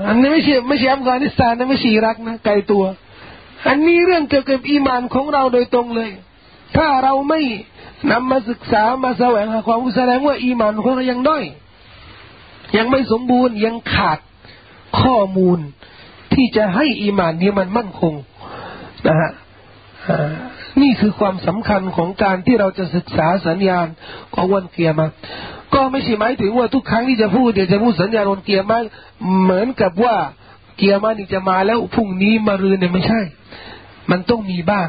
[0.08, 2.84] อันนี้ไม่ใช่ไม่ใช่อัฟกานิสถานนะไม่ใช่อิรักนะไกลตัว
[3.68, 6.10] อันนี้เรื่องเกี่ยวกับอีมานของเราโดยตรงเลย
[6.76, 7.40] ถ้าเราไม่
[8.10, 11.44] นำมาศึกษามาแสวงหาความรู้แสดงว่าอีมานของเรายังด้อย
[12.76, 14.18] ยังไม่สมบูรณ์ยังขาด
[15.00, 15.58] ข้อมูล
[16.34, 18.14] ที่จะให้อีมานนี้มันมั่นคง
[19.06, 19.30] นะฮะ
[20.82, 23.86] นี่คือความสำคัญของการที่เราจะศึกษาสัญญาณ
[24.34, 25.06] ของวันเกียร์มา
[25.74, 28.78] ก็ไม่ใช่หมายถึงว่าทุกครั้งที่จะพูดเดี๋ยวจะพูดสัญญาณวันเกียร์มา
[29.42, 30.16] เหมือนกับว่า
[30.76, 33.20] เกียร์มานี่จะมาแล้วพรุ่งนี้มารืนเนี่ยไม่ใช่
[34.10, 34.88] มันต้องมีบ้าง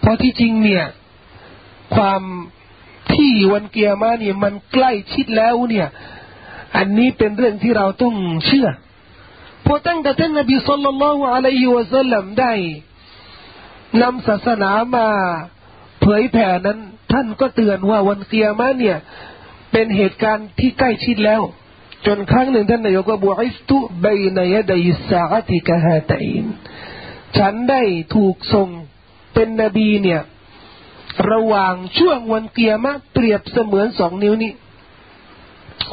[0.00, 0.84] เพราะที่จริงเนี่ย
[1.94, 2.22] ความ
[3.14, 5.88] ที่วันเกียร์มาเนี่ยมันใกล้ชิดแล้วเนี่ย
[6.76, 8.14] อันนี้เป็นเรื่องที่เราต้อง
[8.46, 8.68] เชื่อ
[9.68, 12.52] พราะตั้งแต่ท่านนบีสุลต่านละฮ์อะลัยฮิวะสัลลัมได้
[14.02, 15.08] นำศาสนามา
[16.00, 16.78] เผยแผ่นั้น
[17.12, 18.96] ท่านก็เตือนว่าวันเกียร์มาเนี่ย
[19.72, 21.42] เป็นเหตุการณ์ที่ใกล้ชิดแล้ว
[22.06, 26.46] จนครั้งหนึ่งท่านนายกบอกอิสตุบยนยดยสาติกะฮาตัน
[27.36, 27.82] ฉันได้
[28.14, 28.68] ถูกส่ง
[29.34, 30.20] เป็นนบีเนี่ย
[31.30, 34.52] ระหว่างช่วงวันเกียร์มาเปรียบเสมือนสองนิ้วนี้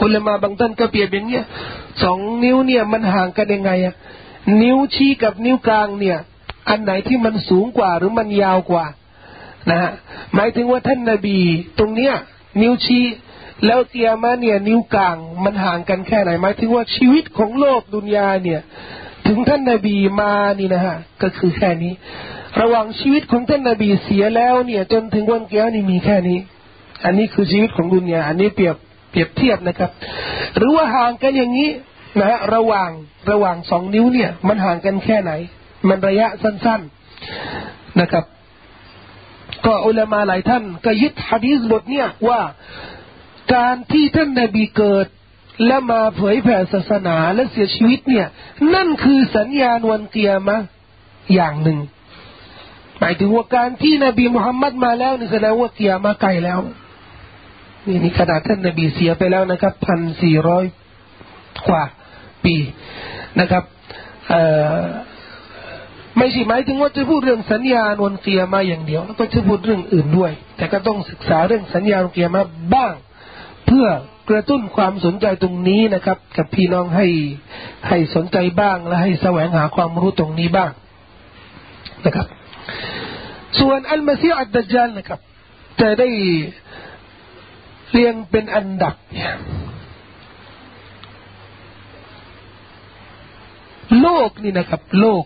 [0.01, 1.45] อุลามาบางท่านก็เปรียบอย่างเงี้ย
[2.03, 3.95] สองนิ้วเนี่ยมันห่างกันยังไงอะ
[4.61, 6.17] นิ้วชี้กับนิ้วกลางเนี่ย
[6.69, 8.85] อันไหนที่มันสูงกว่าหรือมันยาวกว่า
[9.69, 9.91] นะฮะ
[10.35, 11.39] หมายถึงว่าท่านนาบี
[11.79, 12.13] ตรงเนี้ย
[12.61, 13.03] นิ้วชี้
[13.65, 18.61] แล้วเตียมาเนี่ย นิ้วกลาง มันห่างกันแค่ไหนหมายถึงว่าชีวิตของโลกดุนยาเนี่ย
[19.27, 21.93] ถึงท่านนาบีมานี่นะฮะก็คือแค่นี้
[22.61, 26.39] ระหว่างชีวิตของท่านนาบีเสียแล้วเนี่ย จนถึงวันเกียรนี่มีแค่นี้
[27.05, 28.75] อันนี้คือชีวิตของดุนยาอันนี้เปรียบ
[29.15, 29.91] ปรียบเทียบนะครับ
[30.58, 31.69] หรือว่าห่างกันอย่างนี้
[32.19, 32.89] นะฮะระหว่าง
[33.32, 35.32] ระหว่างสองนิ้วเนี่ย มันห่างกันแค่ไหน
[35.88, 36.82] มันระยะสั้น
[37.39, 38.25] ๆนะครับ
[39.65, 42.41] ก็อุลามาหลายท่าน ก็ยึดฮะดีษบทเนี่ยว่า
[43.56, 45.08] การที่ท่านนบีเกิด
[45.65, 48.28] และมาเผยแผ่ศาสนาและเสียชีวิตเนี่ย
[48.75, 50.58] นั่นคือสัญญาณวันเกียรมะ
[51.34, 51.80] อย่างหนึ่ง
[52.99, 56.60] หมายถึงว่าการที่นบีมุฮัมมัดมาแล้วนี่แสดงว่าเกียรมาไกลแล้ว
[57.87, 60.65] นี่นี่ขนาดท่านนบีเสียไปแล้วนะครับพันสี่ร้อย
[61.67, 61.83] กว่า
[62.43, 62.55] ปี
[63.39, 63.63] นะครับ
[66.17, 72.43] ไม่ใช่หมายถึงว่าจะพูดเรื่องสัญญาณวันเกียมาอย่างเดียว แล้วก็จะพูดเรื่องอื่นด้วย แต่ก็ต้องศึกษาเรื่องสัญญาณเกียมา
[72.73, 72.93] บ้าง
[73.67, 73.87] เพื่อ
[74.29, 77.07] กระตุ้นความสนใจตรงนี้นะครับ กับพี่น้องให้
[77.87, 80.71] ให้สนใจบ้างและให้แสวงหาความรู้ตรงนี้บ้าง
[82.05, 82.27] นะครับ
[83.59, 85.19] ส่วนอัลมาซีอัดดัจจัลนะครับ
[85.81, 86.09] จะได้
[87.91, 89.33] เรียงเป็นอันดับเนี่ย
[94.01, 95.25] โลกนี่นะครับ โลก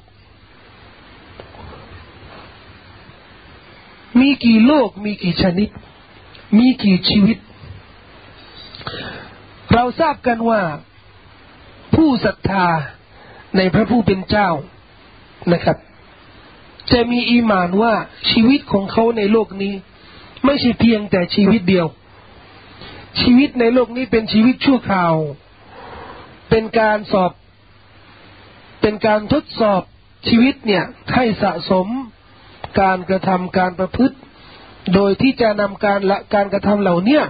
[4.19, 5.69] มีกี่โลก มีกี่ชนิด
[6.57, 7.37] มีกี่ชีวิต
[9.73, 10.61] เราทราบกันว่า
[11.95, 12.67] ผู้ศรัทธา
[13.57, 14.49] ในพระผู้เป็นเจ้า
[15.53, 15.77] นะครับ
[16.91, 17.93] จะมีอีมานว่า
[18.31, 19.73] ชีวิตของเขาในโลกนี้
[20.45, 21.87] ไม่ใช่เพียงแต่ชีวิตเดียว
[23.21, 25.15] ชีวิตในโลกนี้เป็นชีวิตชั่วคราว
[26.49, 27.31] เป็นการสอบ
[28.81, 29.81] เป็นการทดสอบ
[30.27, 31.87] ชีวิตเนี่ยให้สะสม
[32.81, 34.17] การกระทำการประพฤติ
[34.93, 37.21] โดยที่จะนำการละการกระทำเหล่านี้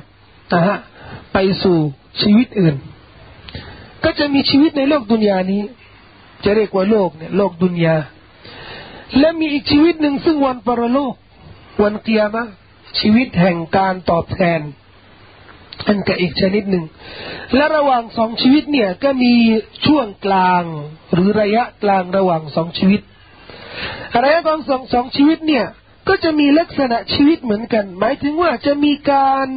[0.53, 0.77] นะฮะ
[1.33, 1.77] ไปสู่
[2.21, 2.75] ชีวิตอื่น
[4.03, 5.63] ก็จะมีชีวิตในโลกดุนยานี้
[6.43, 7.95] จะเรียกว่าโลกเนี่ยโลกดุนยา
[9.19, 11.13] และมีอีกชีวิตหนึ่งซึ่งวันปรโลก
[11.83, 12.45] วันเกียร์มะ
[12.99, 14.59] ชีวิตแห่งการตอบแทน
[15.87, 16.85] อันกับอีกชนิดหนึ่ง
[17.55, 19.33] และระหว่างสองชีวิตเนี่ยก็มี
[19.85, 20.63] ช่วงกลาง
[21.13, 23.01] หรือระยะกลางระหว่างสองชีวิต
[24.23, 25.65] ระยะของสองสองชีวิตเนี่ย
[26.07, 29.47] ก็จะมีลักษณะชีวิตเหมือนกัน หมายถึงว่าจะมีการ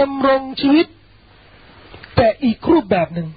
[0.00, 0.86] ดำรงชีวิต
[2.16, 3.28] แต่อีกรูปแบบหนึ่ง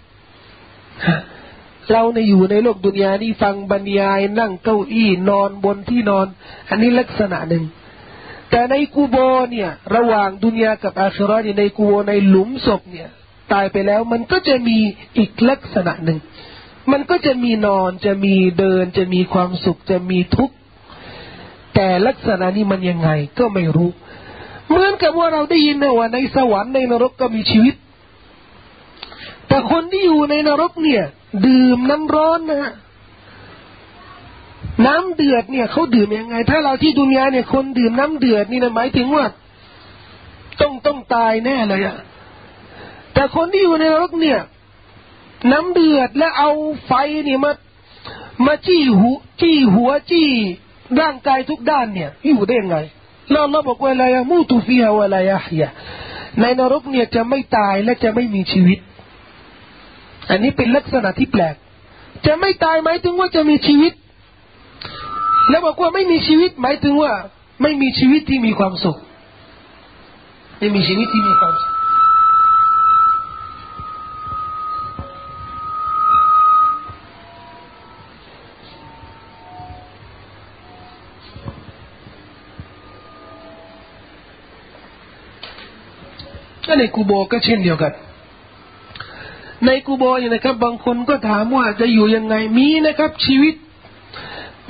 [1.91, 6.27] เราในอยู่ในโลกดุนยานี่ฟังบรรยายนั่งเก้าอี้นอนบนที่นอน
[6.69, 7.63] อันนี้ลักษณะหนึ่ง
[8.53, 9.15] แต่ในกูโบ
[9.51, 13.09] เนี่ย ระหว่างดุนยากับอาคิรอเนี่ยในกูโบในหลุมศพเนี่ย
[13.53, 14.77] ตายไปแล้วมันก็จะมี
[15.17, 16.19] อีกลักษณะหนึ่ง
[16.91, 20.55] มันก็จะมีนอนจะมีเดินจะมีความสุขจะมีทุกข์
[21.75, 23.89] แต่ลักษณะนี้มันยังไงก็ไม่รู้
[24.69, 27.75] เหมือนกับว่าเราได้ยินนะว่าในสวรรค์ในนรกก็มีชีวิต
[29.47, 31.03] แต่คนที่อยู่ในนรกเนี่ย
[31.47, 32.73] ดื่มน้ำร้อนนะฮะ
[34.87, 39.25] น้ำเดือดเนี่ยเขาดื่มยังไง ถ้าเราที่ดุนยาเนี่ยคนดื่มน้ำเดือดนี่นะหมายถึงว่า
[40.61, 41.95] ต้องต้องตายแน่เลยอะ
[43.13, 44.39] แต่คนที่อยู่ในนรกเนี่ย
[45.51, 46.51] น้ำเดือดและเอา
[46.85, 46.93] ไฟ
[47.25, 47.51] เนี่ยมา
[48.45, 49.09] มาจี้หู
[49.41, 50.29] จี้หัวจี้
[51.01, 52.77] ร่างกายทุกด้านเนี่ย อยู่ได้ยังไง
[53.31, 55.69] เราเราบอกว่าอะไรมูตุฟีฮาวะลายะฮยะ
[56.41, 58.79] ในนรกเนี่ยจะไม่ตายและจะไม่มีชีวิต
[60.29, 61.55] อันนี้เป็นลักษณะที่แปลก
[62.25, 63.93] จะไม่ตายหมายถึงว่าจะมีชีวิต
[65.49, 67.11] แล้วบอกว่าไม่มีชีวิตหมายถึงว่า
[67.61, 68.97] ไม่มีชีวิตที่มีความสุข
[70.59, 71.73] ไม่มีชีวิตที่มีความสุข
[86.79, 87.93] ในกูโบก็เช่นเดียวกัน
[89.65, 93.53] ในกูโบเนี่ยนะครับ บางคนก็ถามว่าจะอยู่ยังไงมีนะครับ ชีวิต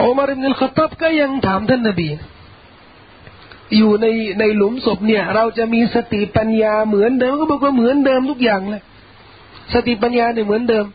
[0.01, 2.09] อุมารอิบนุลขตับก็ยังถามท่านนบี
[3.77, 4.05] อยู่ใน
[4.39, 8.83] ในหลุมศพเนี่ย เราจะมีสติปัญญาเหมือนเดิมก็บอกว่าเหมือนเดิมทุกอย่างเลย
[9.73, 10.85] สติปัญญาเนี่ยเหมือนเดิม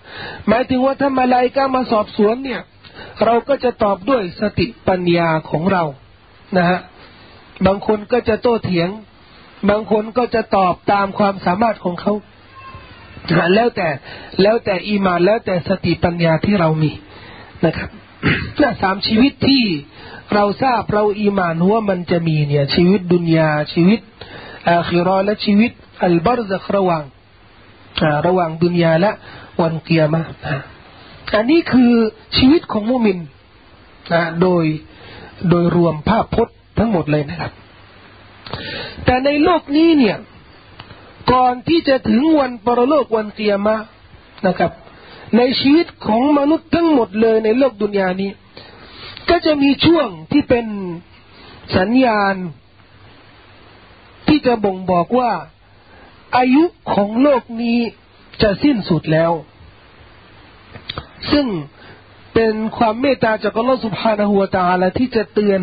[0.48, 2.60] หมายถึงว่าถ้ามาลายกามาสอบสวนเนี่ย
[3.24, 5.84] เราก็จะตอบด้วยสติปัญญาของเรา
[6.56, 6.78] นะฮะ
[7.66, 8.88] บางคนก็จะโต้เถียง
[9.70, 12.12] บางคนก็จะตอบตามความสามารถของเขา
[13.54, 13.88] แล้วแต่
[14.42, 16.90] แล้วแต่อีมานแล้วแต่สติปัญญาที่เรามี
[17.66, 17.90] นะครับ
[18.60, 19.64] น่สามชีวิตที่
[20.34, 24.00] เราทราบเราอีมานว่ามันจะมีเนี่ย ชีวิตดุนยาชีวิต
[24.68, 25.70] อาคิรอและชีวิต
[26.02, 27.04] อัลบารซักระหว่าง
[28.26, 29.10] ระหว่างดุนยาและ
[29.60, 30.22] วันเกียร์มา
[31.34, 31.92] อันนี้คือ
[32.36, 33.18] ชีวิตของมุมิน
[34.12, 34.64] นะโดย
[35.50, 37.52] โดยรวมภาพพจน์ทั้งหมดเลยนะครับ
[39.04, 40.16] แต่ในโลกนี้เนี่ย
[41.32, 43.76] ก่อนที่จะถึงวันปรโลกวันเกียรมะ
[44.46, 44.70] นะครับ
[45.36, 48.30] ในชีวิตของมนุษย์ทั้งหมดเลยในโลกดุนยานี้
[49.28, 50.66] ก็จะมีช่วงที่เป็น
[51.76, 52.34] สัญญาณ
[54.28, 55.32] ที่จะบ่งบอกว่า
[56.36, 56.64] อายุ
[56.94, 57.78] ของโลกนี้
[58.42, 59.32] จะสิ้นสุดแล้ว
[61.30, 61.46] ซึ่ง
[62.34, 65.60] เป็นความเมตตาจากอัลลอฮฺสุบฮานะฮูวตาละที่จะเตือน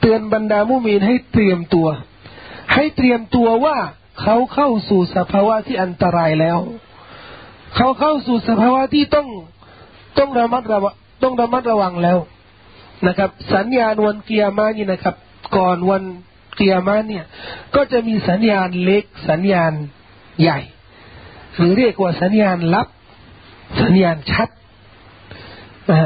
[0.00, 1.88] เตือนบรรดามุมีนให้เตรียมตัว
[2.74, 3.76] ให้เตรียมตัวว่า
[4.20, 6.58] เขาเข้าสู่สภาวะที่อันตรายแล้ว
[7.76, 9.28] เขาเข้าสู่สภาวะที่ต้อง
[10.18, 12.18] ต้องระมัดระวังต้องระมัดระวังแล้ว
[13.06, 15.14] นะครับ สัญญาณวันเกียร์มานี่นะครับ
[15.56, 16.02] ก่อนวัน
[16.56, 17.24] เกียร์มาเนี่ย
[17.74, 19.72] ก็จะมีสัญญาณเล็กสัญญาณ
[20.42, 20.58] ใหญ่
[21.56, 22.88] หรือเรียกว่าสัญญาณลับ
[23.82, 24.48] สัญญาณชัด
[25.90, 25.98] นะ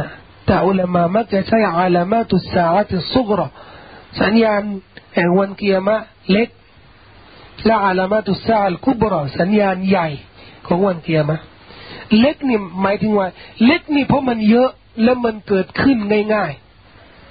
[0.47, 3.41] แต่อุลามามักจะใช้อาลามาตุสาติสุกร
[4.21, 4.63] สัญญาณ
[5.15, 5.97] แห่งวันเกียรมะ
[6.31, 6.49] เล็ก
[7.67, 10.09] และอาลามาตุสาลคุบรอสัญญาณใหญ่
[10.67, 11.39] ของวันเกียรมะ
[12.19, 13.29] เล็กนี่หมายถึงว่า
[13.65, 14.71] เล็กนี่เพราะมันเยอะ
[15.03, 15.97] และมันเกิดขึ้น
[16.35, 16.53] ง่าย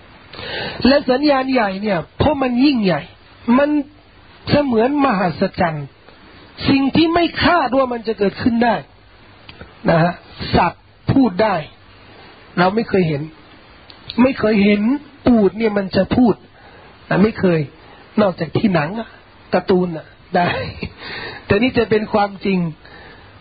[0.04, 3.02] ๆ และสัญญาณใหญ่เนี่ย เพราะมันยิ่งใหญ่
[3.58, 3.70] มัน
[4.50, 5.88] เสมือนมหัศจรรย์
[6.70, 8.76] สิ่งที่ไม่คาดว่ามันจะเกิดขึ้นได้
[9.90, 10.14] นะฮะ
[10.56, 11.56] สัตว์พูดได้
[12.60, 13.22] เราไม่เคยเห็น
[14.24, 14.82] ไม่เคยเห็น
[15.28, 16.36] อูดเนี่ยมันจะพูด
[17.06, 17.60] แต่ไม่เคย
[18.22, 18.90] นอกจากที่หนัง
[19.54, 20.50] การ์ตูนอะได้
[21.46, 22.60] แต่นี่จะเป็นความจริง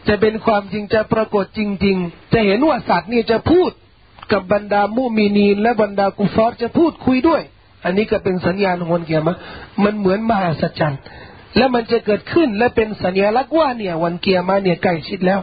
[0.09, 3.71] จะเป็นความจริงจะปรากฏจริง ๆ จะเห็นว่าสัตว์นี่จะพูด
[4.33, 7.43] กับบรรดามุมีนีและบรรดากุฟอร์จะพูดคุยด้วย
[7.85, 9.37] อันนี้ก็เป็นสัญญาณของวันเกียรมะ
[9.85, 11.01] มันเหมือนมหาสัจจรรย์
[11.57, 15.41] และมันจะเกิดขึ้นและเป็นสัญลักษณ์ว่าเนี่ยวันเกียรมาเนี่ยใกล้ชิดแล้ว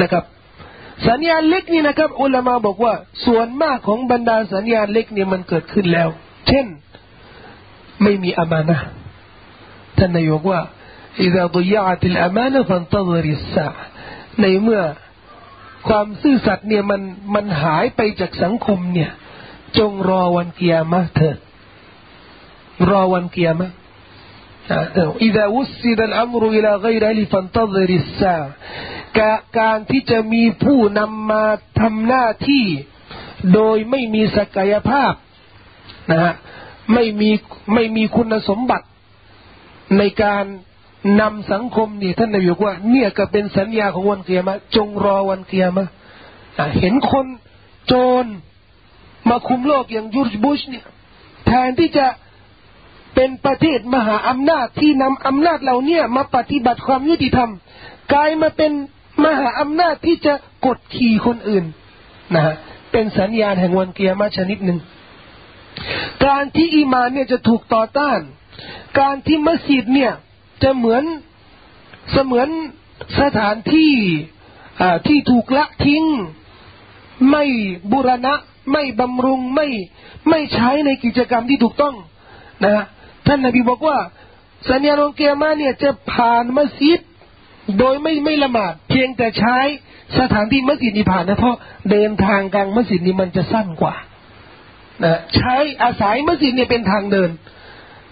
[0.00, 0.24] นะครับ
[1.08, 2.94] สัญญาณเล็กนี่นะครับ อุลามาบอกว่า
[3.26, 6.08] ส่วนมากของบรรดาสัญญาณเล็กเนี่ยมันเกิดขึ้นแล้ว
[6.48, 6.66] เช่น
[8.02, 8.78] ไม่มีอามานะ
[9.98, 10.60] ท่านนายกว่า
[11.25, 13.85] إذا ضيعت الأمانة فانتظر الساعة
[14.41, 14.81] ในเมื่อ
[15.87, 17.01] ความซื่อสัตย์เนี่ยมัน
[17.35, 19.11] มันหายไปจากสังคมเนี่ย
[19.77, 21.37] จงรอวันเกียร์มาเถิด
[22.89, 23.69] รอวันเกียร์มา
[25.27, 28.49] إذا وسد الأمر إلى غير أهل فانتظر الساعة
[29.59, 31.45] การที่จะมีผู้นำมา
[31.79, 32.65] ทำหน้าที่
[33.53, 35.13] โดยไม่มีศักยภาพ
[36.11, 36.33] นะฮะ
[36.93, 37.31] ไม่มี
[37.73, 38.87] ไม่มีคุณสมบัติ
[39.97, 40.45] ในการ
[41.20, 45.84] นำสังคมนี่ท่านนายกว่า เนี่ยก็เป็นสัญญาของวันเกียร์มาจงรอวันเกียร์มา
[46.78, 47.26] เห็นคน
[47.86, 48.24] โจร
[49.28, 50.84] มาคุมโลกอย่างยูร์จบุชเนี่ย
[51.46, 52.06] แทนที่จะ
[53.14, 57.50] เป็นประเทศมหาอำนาจที่นำอำนาจเหล่านี้มาปฏิบัติความยุติธรรม
[58.12, 58.72] กลายมาเป็น
[59.24, 60.34] มหาอำนาจที่จะ
[60.66, 61.64] กดขี่คนอื่น
[62.34, 62.54] นะฮะ
[62.92, 64.78] เป็นสัญญาณแห่งวันเกียร์มาชนิดหนึ่ง
[66.26, 68.20] การที่อีมานเนี่ยจะถูกต่อต้าน
[69.00, 70.12] การที่มัสยิดเนี่ย
[70.62, 71.04] จะเหมือน
[72.12, 72.48] เสมือน
[73.20, 73.92] สถานที่
[75.06, 76.04] ที่ถูกละทิ้ง
[77.30, 77.44] ไม่
[77.92, 78.34] บุรณะ
[78.72, 79.68] ไม่บำรุงไม่
[80.30, 81.94] ไม่ใช้ในกิจกรรมที่ถูกต้อง
[82.64, 82.84] นะ
[83.26, 83.98] ท่านนบีบอกว่า
[84.70, 87.00] สัญญาณองเกียมาเนี่ยจะผ่านมัสยิด
[87.78, 89.58] โดยไม่ไม่ละหมาดเพียงแต่ใช้
[90.18, 91.56] สถานที่มัสยิดนี้ผ่านนะเพราะ
[91.90, 93.94] เดินทางกลางมัสยิดนี้มันจะสั้นกว่า
[95.04, 97.30] นะใช้อาศัยมัสยิดเนี่ยเป็นทางเดิน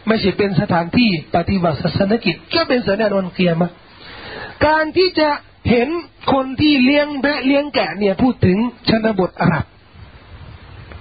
[0.07, 3.69] ไม่ใช่เป็นสถานที่ปฏิบัติศาสนกิจก็เป็นสัญญาณองเกียมา
[4.67, 5.29] การที่จะ
[5.71, 5.89] เห็น
[6.33, 9.65] คนที่เลี้ยงแพะเลี้ยงแกะเนี่ยพูดถึงชนบทอาหรับ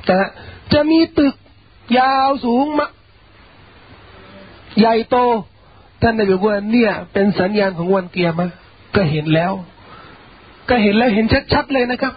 [0.06, 0.18] แต่
[0.74, 1.36] จะมีตึก
[2.00, 2.88] ยาวสูงมา
[4.80, 5.18] ใหญ่โต
[6.02, 8.48] ท่านนายบอกว่าเนี่ย เป็นสัญญาณของวันเกียรมา
[8.96, 9.54] ก็เห็นแล้ว
[10.70, 12.14] ก็เห็นแล้วเห็นชัดๆเลยนะครับ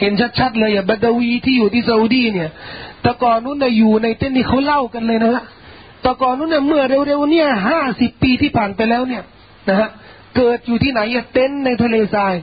[0.00, 2.50] เห็นชัดๆเลยอย่าบัดวีที่อยู่ที่ซาอุดีเนี่ย
[3.02, 5.44] แต่ก่อนนู้นน่ะอยู่ในเต้นนี่เขาเล่ากันเลยนะฮะ
[6.06, 9.22] แต่ก่อนนู้นน่ะเมื่อเร็วๆเนี่ยห้าสิบปีที่ผ่านไปแล้วเนี่ย
[9.68, 9.88] นะฮะ
[10.36, 11.00] เกิดอยู่ที่ไหน
[11.32, 12.34] เต้นในทะเลทราย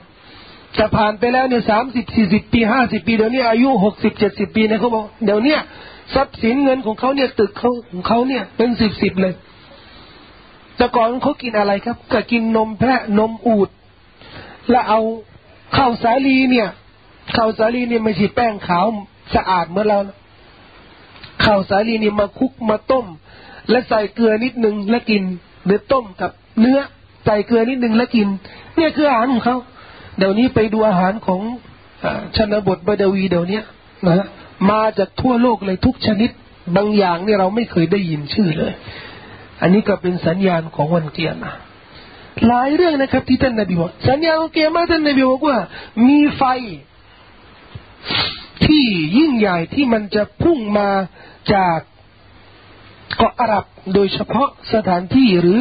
[0.75, 5.59] แต่ผ่านไปแล้วเนี่ยสามสิบสี่สิบปีห้าสิบปีเดี๋ยวนี้อายุหกสิบเจ็ดสิบปีเนี่ยเขาบอกเดี๋ยวเนี้ย
[6.13, 9.33] ทรัพย์สินเงินของเขาเนี่ยตึกเขาของเขาเนี่ยเป็นสิบสิบเลย
[10.77, 13.69] แต่ก่อนเขากินอะไรครับ ก็กินนมแพะนมอูด
[14.69, 14.99] แล้วเอา
[15.75, 16.67] ข้าวสาลีเนี่ย
[17.35, 18.85] ข้าวสาลีเนี่ยไม่ใช่แป้งขาว
[19.35, 19.99] สะอาดเมื่อเรา
[21.45, 23.05] ข้าวสาลีนี่มาคุกมาต้ม
[23.69, 25.23] และใส่เกลือนิดนึงแล้วกิน
[25.65, 26.79] หรือต้มกับเนื้อ
[27.25, 28.27] ใส่เกลือนิดนึงแล้วกิน
[28.75, 29.57] เนี่ยคืออาหารของเขา
[30.17, 31.41] เดี๋ยวนี้ไปดูอาหารของ
[32.35, 33.61] ชนบทบดวีเดี๋ยวนี้
[34.05, 34.27] นะ
[34.71, 36.29] มาจากทั่วโลกเลยทุกชนิด
[36.75, 38.73] บางอย่างเนี่ยเราไม่เคยได้ยินชื่อเลย
[39.61, 41.39] อันนี้ก็เป็นสัญญาณของวันเกียรติ
[42.47, 45.57] หลายเรื่องนะครับที่ท่านนบีบอกสัญญาณของเกียรติท่านนบีบอกว่า
[46.07, 46.43] มีไฟ
[48.65, 48.85] ที่
[49.17, 50.89] ยิ่งใหญ่ที่มันจะพุ่งมา
[51.53, 51.79] จาก
[53.17, 55.59] เกาะอาหรับโดยเฉพาะสถานที่หรือ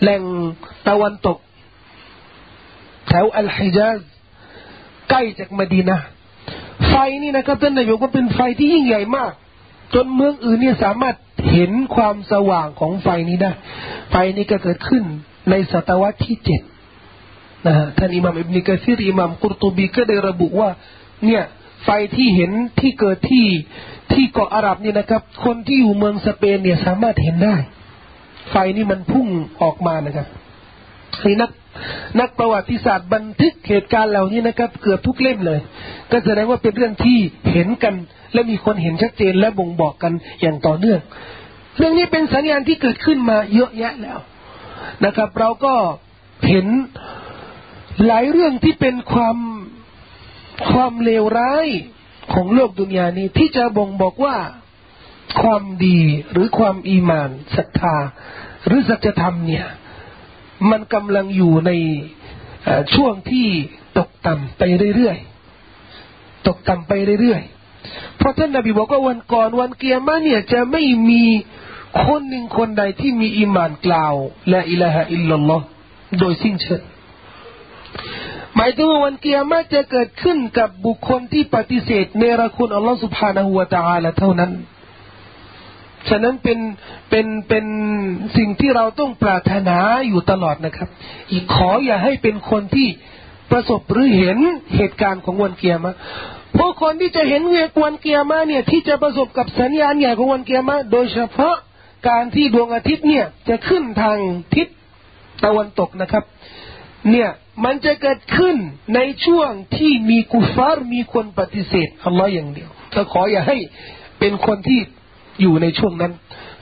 [0.00, 0.22] แหล่ง
[0.88, 1.38] ตะวันตก
[3.08, 3.98] แถวอัลฮิจาซ
[5.10, 5.98] ใกล้จากมดีนะ
[6.88, 9.32] ไฟนี่นะครับท่านนายกก็เป็นไฟที่ยิ่งใหญ่มาก
[9.94, 11.16] จนเมืองอื่นเนี่ยสามารถ
[11.50, 13.52] เห็นความสว่างของไฟนี้ได้
[14.10, 15.04] ไฟนี้ก็เกิดขึ้น
[15.50, 16.62] ในศตวรรษที่เจ็ด
[17.66, 20.70] นะฮะท่านอิหม่ามอิบนิกะซีรอิหม่ามกุรตุบีก็ได้ระบุว่า
[21.26, 21.42] เนี่ย
[21.84, 23.46] ไฟที่เห็นที่เกิดที่
[24.12, 27.56] ที่เกาะอาหรับเนี่ยนะครับ คนที่อยู่เมืองสเปนเนี่ยสามารถเห็นได้
[28.50, 29.26] ไฟนี่มันพุ่ง
[29.62, 30.26] ออกมานะครับ
[31.24, 31.50] นี่นัก
[32.20, 35.60] นักประวัติศาสตร์บันทึกเหตุการณ์เหล่านี้นะครับ เกือบทุกเล่มเลย
[36.10, 37.18] ก็แสดงว่าเป็นเรื่องที่
[37.52, 37.94] เห็นกัน
[38.32, 41.00] และมีคนเห็นชัดเจนและบ่งบอกกันอย่างต่อเนื่อง
[41.78, 44.18] เรื่องนี้เป็นสัญญาณที่เกิดขึ้นมาเยอะแยะแล้ว
[45.04, 45.74] นะครับ เราก็
[46.48, 46.66] เห็น
[48.06, 49.36] หลายเรื่องที่เป็นความ
[50.70, 51.66] ความเลวร้าย
[52.32, 54.36] ของโลกดุนยานี้ ที่จะบ่งบอกว่า
[55.42, 56.00] ความดี
[56.32, 57.96] หรือความอีมานศรัทธา
[58.66, 59.66] หรือสัจธรรมเนี่ย
[60.70, 61.70] มันกำลังอยู่ใน
[62.94, 63.48] ช่วงที่
[63.98, 64.62] ตกต่ำไป
[64.96, 71.24] เรื่อยๆตกต่ำไปเรื่อยๆเพราะท่านนบีบอกว่าวันก่อนวันเกียร์มาเนี่ยจะไม่มี
[72.04, 74.14] คนหนึ่งคนใดที่มีอิมานกล่าว
[74.52, 75.64] ละอิละฮะอิลลัลลอฮ์
[76.18, 76.82] โดยสิ้นเชิง
[78.62, 84.50] หมายถึงว่าวันเกียรติจะเกิดขึ้นกับบุคคลที่ปฏิเสธเนรคุณอัลลอฮฺสุบฮานาฮูวะตาละเท่านั้น
[86.08, 86.58] ฉะนั้นเป็น
[87.10, 87.66] เป็นเป็น
[88.36, 90.88] สิ่งที่เราต้องปรารถนาอยู่ตลอดนะครับ
[91.32, 92.88] อีกขออย่าให้เป็นคนที่
[93.50, 94.38] ประสบหรือเห็น
[94.76, 95.80] เหตุการณ์ของวันเกียรติ
[96.56, 101.54] พราคนที่จะเห็นเหตุวันเกียร์มาเนี่ยที่จะประสบกับสัญญาณใหญ่ของวันเกียร์มาโดยเฉพาะ
[102.08, 104.16] การที่ดวงอาทิตย์เนี่ยจะขึ้นทาง
[104.54, 104.68] ทิศ
[105.44, 106.24] ตะวันตกนะครับ
[107.10, 107.30] เนี่ย
[107.64, 108.56] มันจะเกิดขึ้น
[108.94, 113.56] ในช่วงที่มีกุฟาร์มีคนปฏิเสธอัลลอฮ์อย่างเดียวก็ขออย่าให้
[114.18, 114.80] เป็นคนที่
[115.40, 116.12] อยู่ในช่วงนั้น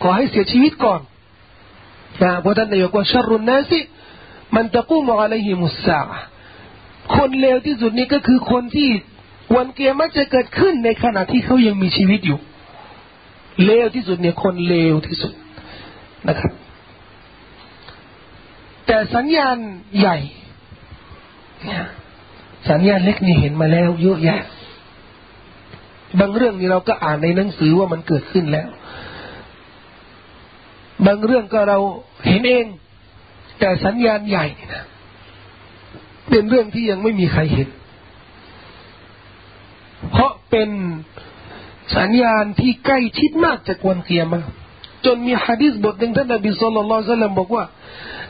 [0.03, 1.01] ขอให้เสียชีวิตก่อน
[2.22, 3.80] นะเพราะท่านนายกว่าชรุนนาสิ
[4.55, 6.01] มันตะกู้มอะไรหิมุสา
[7.16, 8.91] คนเลวที่สุดนี้ก็คือคนที่
[9.57, 12.38] วันเกียรติจะเกิดขึ้นในขณะที่เขายังมีชีวิตอยู่
[13.66, 15.32] เลวที่สุดเนี่ยคนเลวที่สุด
[16.28, 16.53] นะครับ
[18.93, 19.57] แต่สัญญาณ
[20.01, 20.18] ใหญ่
[22.70, 24.41] สัญญาณเล็กนี่เห็นมาแล้วเยอะแยะ
[26.20, 28.68] บางเรื่องนี้เราก็อ่านในหนังสือว่ามันเกิดขึ้นแล้ว
[31.07, 31.78] บางเรื่องก็เรา
[32.26, 32.66] เห็นเอง
[33.59, 34.84] แต่สัญญาณใหญ่นะ
[36.30, 37.68] เป็นเรื่องที่ยังไม่มีใครเห็น
[40.11, 40.70] เพราะเป็น
[41.97, 44.41] สัญญาณที่ใกล้ชิดมากจากวันเกียรมา
[45.05, 47.65] จนมีฮะดิษบทหนึ่งท่านนบีสุลต่านสัลลัมบอกว่า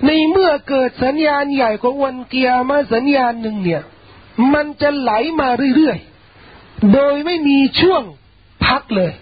[0.04, 3.82] ในเมื่อเกิดสัญญาณใหญ่ของวันเกียร์มาสัญญาณหนึ่งเนี่ย
[4.54, 8.02] มันจะไหลมาเรื่อยๆ โดยไม่มีช่วง
[8.66, 9.12] พักเลย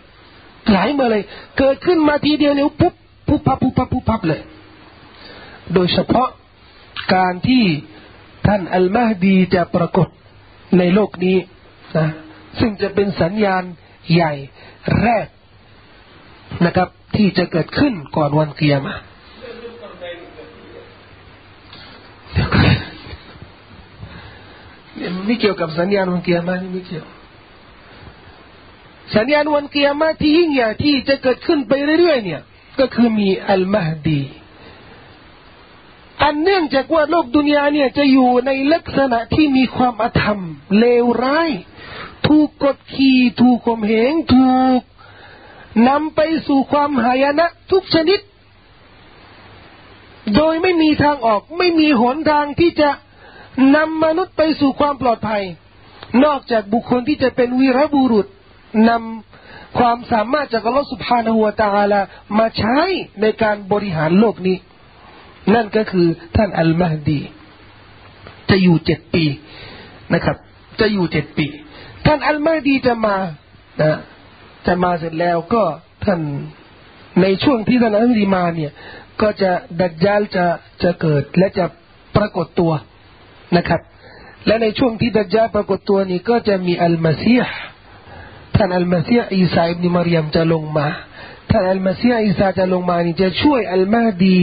[0.71, 1.23] ไหลมาเลย
[1.59, 2.95] เกิดขึ้นมาทีเดียวเนี่ยปุ๊บ
[3.29, 4.41] ปุ๊บปั๊บปุ๊บปั๊บปุ๊บปั๊บเลย
[5.75, 6.29] โดยเฉพาะ
[7.15, 7.65] การที่
[8.47, 10.09] ท่านอัลมาฮดีจะปรากฏ
[10.79, 11.37] ในโลกนี้
[11.97, 12.07] นะ
[12.59, 13.63] ซึ่งจะเป็นสัญญาณ
[14.13, 14.33] ใหญ่
[15.03, 15.27] แรก
[16.67, 18.95] นะครับ ที่จะเกิดขึ้นก่อนวันเกียร์มา
[25.27, 27.07] ไม่เกี่ยวกับสัญญาณวันเกียร์มานี่ไม่เกี่ยว
[29.17, 32.43] สัญญาณวันเกียร์มาที่ยิ่งใหญ่ที่จะเกิดขึ้นไปเรื่อยๆเนี่ย
[32.79, 34.23] ก็คือมีอัลมาฮดี
[36.23, 40.41] อันเนื่องจากว่าโลกดุนยาเนี่ยจะอยู่ในลักษณะที่มีความอธรรม
[40.79, 41.51] เลวร้าย
[42.27, 44.81] ถูกกดขี่ถูกข่มเหงถูก
[45.89, 48.21] นำไปสู่ความหายนะทุกชนิด
[50.37, 52.91] โดยไม่มีทางออกไม่มีหนทางที่จะ
[53.77, 55.43] นำมนุษย์ไปสู่ความปลอดภัย
[56.25, 58.27] นอกจากบุคคลที่จะเป็นวีรบุรุษ
[58.89, 62.01] นำความสามารถจากอัลลอฮฺสุบฮานาหัวตาลา
[62.39, 62.79] มาใช้
[63.21, 64.57] ในการบริหารโลกนี้
[65.55, 66.07] นั่นก็คือ
[66.37, 67.21] ท่านอัลมาฮดี
[68.51, 69.25] จะอยู่เจ็ดปี
[70.15, 70.37] นะครับ
[70.81, 71.47] จะอยู่เจ็ดปี
[72.07, 73.17] ท่านอัลมาฮดีจะมา
[73.81, 73.99] นะ
[74.67, 75.63] จะมาเสร็จแล้วก็
[76.05, 76.21] ท่าน
[77.23, 78.73] ในช่วงที่ท่านอัลมาดีมาเนี่ย
[79.21, 79.51] ก็จะ
[79.81, 80.47] ดัจจาลจะ
[80.83, 81.67] จะเกิดและจะ
[82.17, 82.73] ปรากฏตัว
[83.57, 83.81] นะครับ
[84.47, 87.57] และในช่วงที่ดัจจาลปรากฏตัวนี้ก็จะมีอัลมาซีฮ์
[88.57, 90.87] ท่านอัลมาซีฮ์อีสาอิบนิมารยมจะลงมา
[91.51, 94.41] ท่านอัลมาซีอิสาจะลงมานี่จะช่วยอัลมาดี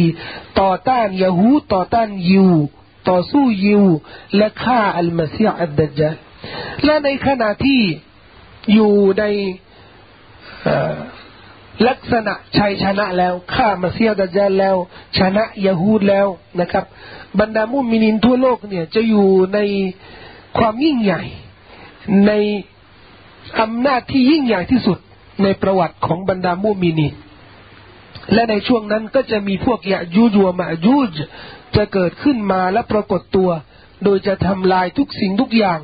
[0.59, 2.49] ต่อต้านยะฮูต่อต้านยิว
[3.09, 3.83] ต่อสู้ยิว
[4.37, 6.15] และฆ่าอัลมาซีอัดดัจจาล
[6.85, 7.81] และในขณะที่
[8.73, 9.23] อยู่ใน
[11.87, 14.75] ลักษณะชัยชนะแล้วฆ่ามาเซียดัจจลแล้ว
[15.17, 16.27] ชนะยะฮูดแล้ว
[16.61, 16.85] นะครับ
[17.39, 19.59] บรรดามุมินินทั่วโลกเนี่ยจะอยู่ใน
[20.57, 21.21] ความยิ่งใหญ่
[22.27, 22.31] ใน
[23.61, 24.97] อำนาจที่ยิ่งใหญ่ที่สุด
[25.43, 27.07] ในประวัติของบรรดามุมินี
[28.33, 31.15] และในช่วงนั้นก็จะมีพวกยะยูจัวมายูจ
[31.75, 33.49] จะเกิดขึ้นมาและปรากฏตัว
[34.04, 35.78] โดยจะทำลายทุกสิ่งทุกอย่าง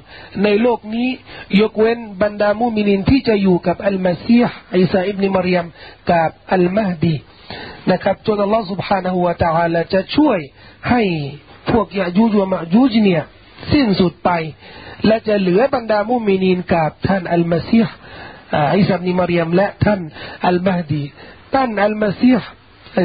[0.44, 1.08] ในโลกนี้
[1.60, 5.66] ยกเว้นบรรดามุมินินที่จะอยู่กับอัลมาซีฮ์อิสาอิบนิมารยม
[6.10, 7.14] กับอัลมาฮดี
[7.92, 10.38] นะครับจนอัลลอฮฺ سبحانه และ تعالى จะช่วย
[10.90, 11.02] ให้
[11.70, 13.24] พวกยะยูจัวมายูจเนี่ย
[13.72, 14.30] สิ้นสุดไป
[15.06, 17.94] และจะเหลือบรรดามุมินินกับท่านอัลมาซีฮ์
[18.78, 20.00] อิสาบิมารยมและท่าน
[20.46, 21.02] อัลมาดี
[21.54, 22.48] ท่านอัลมาซีฮ์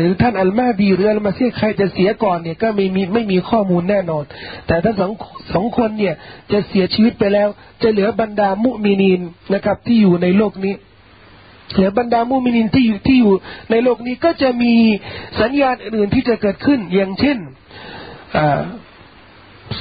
[0.00, 4.24] หรือท่านอัลมาดีหรืออัลมาซีใครจะเสียก่อนเนี่ยก็ไม่มีไม่มีข้อมูลแน่นอน
[4.66, 5.12] แต่ถ้าสอง
[5.54, 6.14] สองคนเนี่ย
[6.52, 7.48] จะเสียชีวิตไปแล้ว
[7.82, 9.20] จะเหลือบรรดามุมินีน
[9.54, 10.74] นะครับ ที่อยู่ในโลกนี้
[11.72, 13.34] เหลือบรรดามุมินินที่อยู่ที่อยู่
[13.70, 14.74] ในโลกนี้ก็จะมี
[15.40, 17.38] สัญญาณอื่นที่จะเกิดขึ้นอย่างเช่น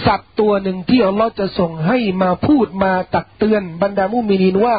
[0.05, 4.77] สัตว์ตัวหนึ่งที่อัลลอฮ์จะส่งให้มาพูดมาตักเตือนบรรดามุมินินว่า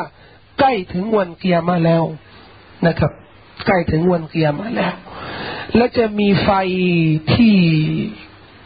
[0.59, 2.05] ใกล้ถึงวันเกียร์มาแล้ว
[2.87, 3.13] นะครับ
[3.67, 4.95] ใกล้ถึงวันเกียร์มาแล้ว
[5.75, 6.51] และจะมีไฟ
[7.35, 7.57] ที่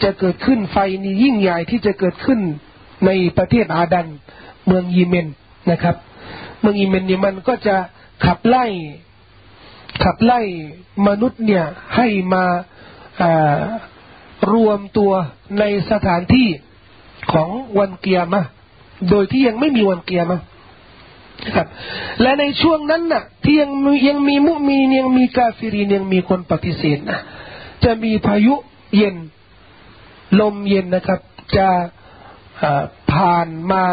[0.02, 2.40] จะเกิดขึ้นไฟนี้ยิ่งใหญ่ที่จะเกิดขึ้น
[3.06, 4.06] ในประเทศอาดัน
[4.66, 5.26] เมืองยีเมน
[5.70, 5.96] นะครับ
[6.60, 7.76] เมืองยีเมนเนี่ยมันก็จะ
[8.24, 8.66] ขับไล่
[10.04, 10.40] ขับไล่
[11.08, 11.64] มนุษย์เนี่ย
[11.96, 12.44] ให้มา
[14.52, 15.12] รวมตัว
[15.58, 16.48] ในสถานที่
[17.32, 17.48] ของ
[17.78, 18.42] วันเกียร์มา
[19.10, 20.38] โดยที่ยังไม่มีวันเกียร์มา
[21.56, 21.66] ครับ
[22.22, 23.70] และในช่วงนั้นน่ะ ที่ยัง
[24.08, 27.20] ยังมีมุมียังมีกาฟิรียังมีคนปฏิเสธนะ
[27.84, 28.54] จะมีพายุ
[28.96, 29.16] เย็น
[30.40, 31.20] ลมเย็นนะครับ
[31.56, 31.68] จะ
[33.12, 33.84] ผ่านมา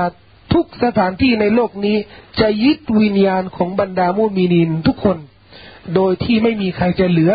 [0.53, 1.97] ทุกสถานที่ในโลกนี้
[2.39, 5.17] จะยึดวิญญาณของบรรดามุมีนินทุกคน
[5.95, 7.31] โดยที่ไม่มีใครจะเหลือ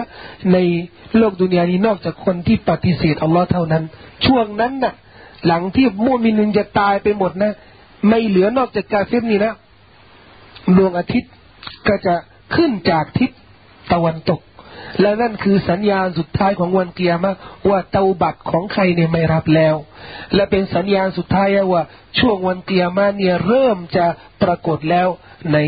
[0.53, 0.59] ใน
[1.17, 3.85] โลกดุนยานี้นอกจากคนที่ปฏิเสธอัลลอฮ์เท่านั้น
[4.27, 4.95] ช่วงนั้นน่ะ
[5.47, 7.53] หลังที่มุมินินจะตายไปหมดนะ
[8.09, 9.55] ไม่เหลือนอกจากกาเฟรนี่นะ
[10.77, 11.33] ดวงอาทิตย์
[11.89, 12.15] ก็จะ
[12.55, 13.31] ขึ้นจากทิศ
[13.93, 14.41] ตะวันตก
[15.01, 17.33] และนั่นคือสัญญาณสุดท้ายของวันเกียร์มา
[17.69, 19.75] ว่าเตาบัตรของใครเนี่ยไม่รับแล้ว
[20.35, 21.83] และเป็นสัญญาณสุดท้ายว่า
[22.19, 24.07] ช่วงวันเกียร์มาเนี่ยเริ่มจะ
[24.43, 25.09] ปรากฏแล้ว
[25.53, 25.59] ใน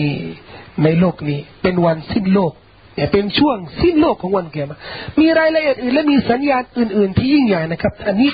[0.84, 2.52] ในโลกนี้ เป็นวันสิ้นโลก
[2.94, 4.78] เนี่ยเป็นช่วงสิ้นโลกของวันเกียรมา
[5.20, 8.30] มีรายละเอียดอื่นและมีสัญญาณอื่น ๆ ที่ยิ่งใหญ่นะครับ อันนี้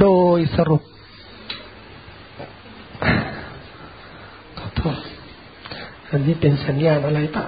[0.00, 0.82] โดยสรุป
[4.58, 4.96] ขอโทษ
[6.16, 7.46] อันนี้เป็นสัญญาณอะไรเปล่า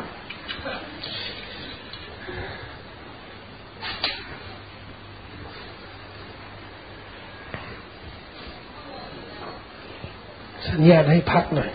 [10.70, 11.70] สัญญาณให้พักหน่อย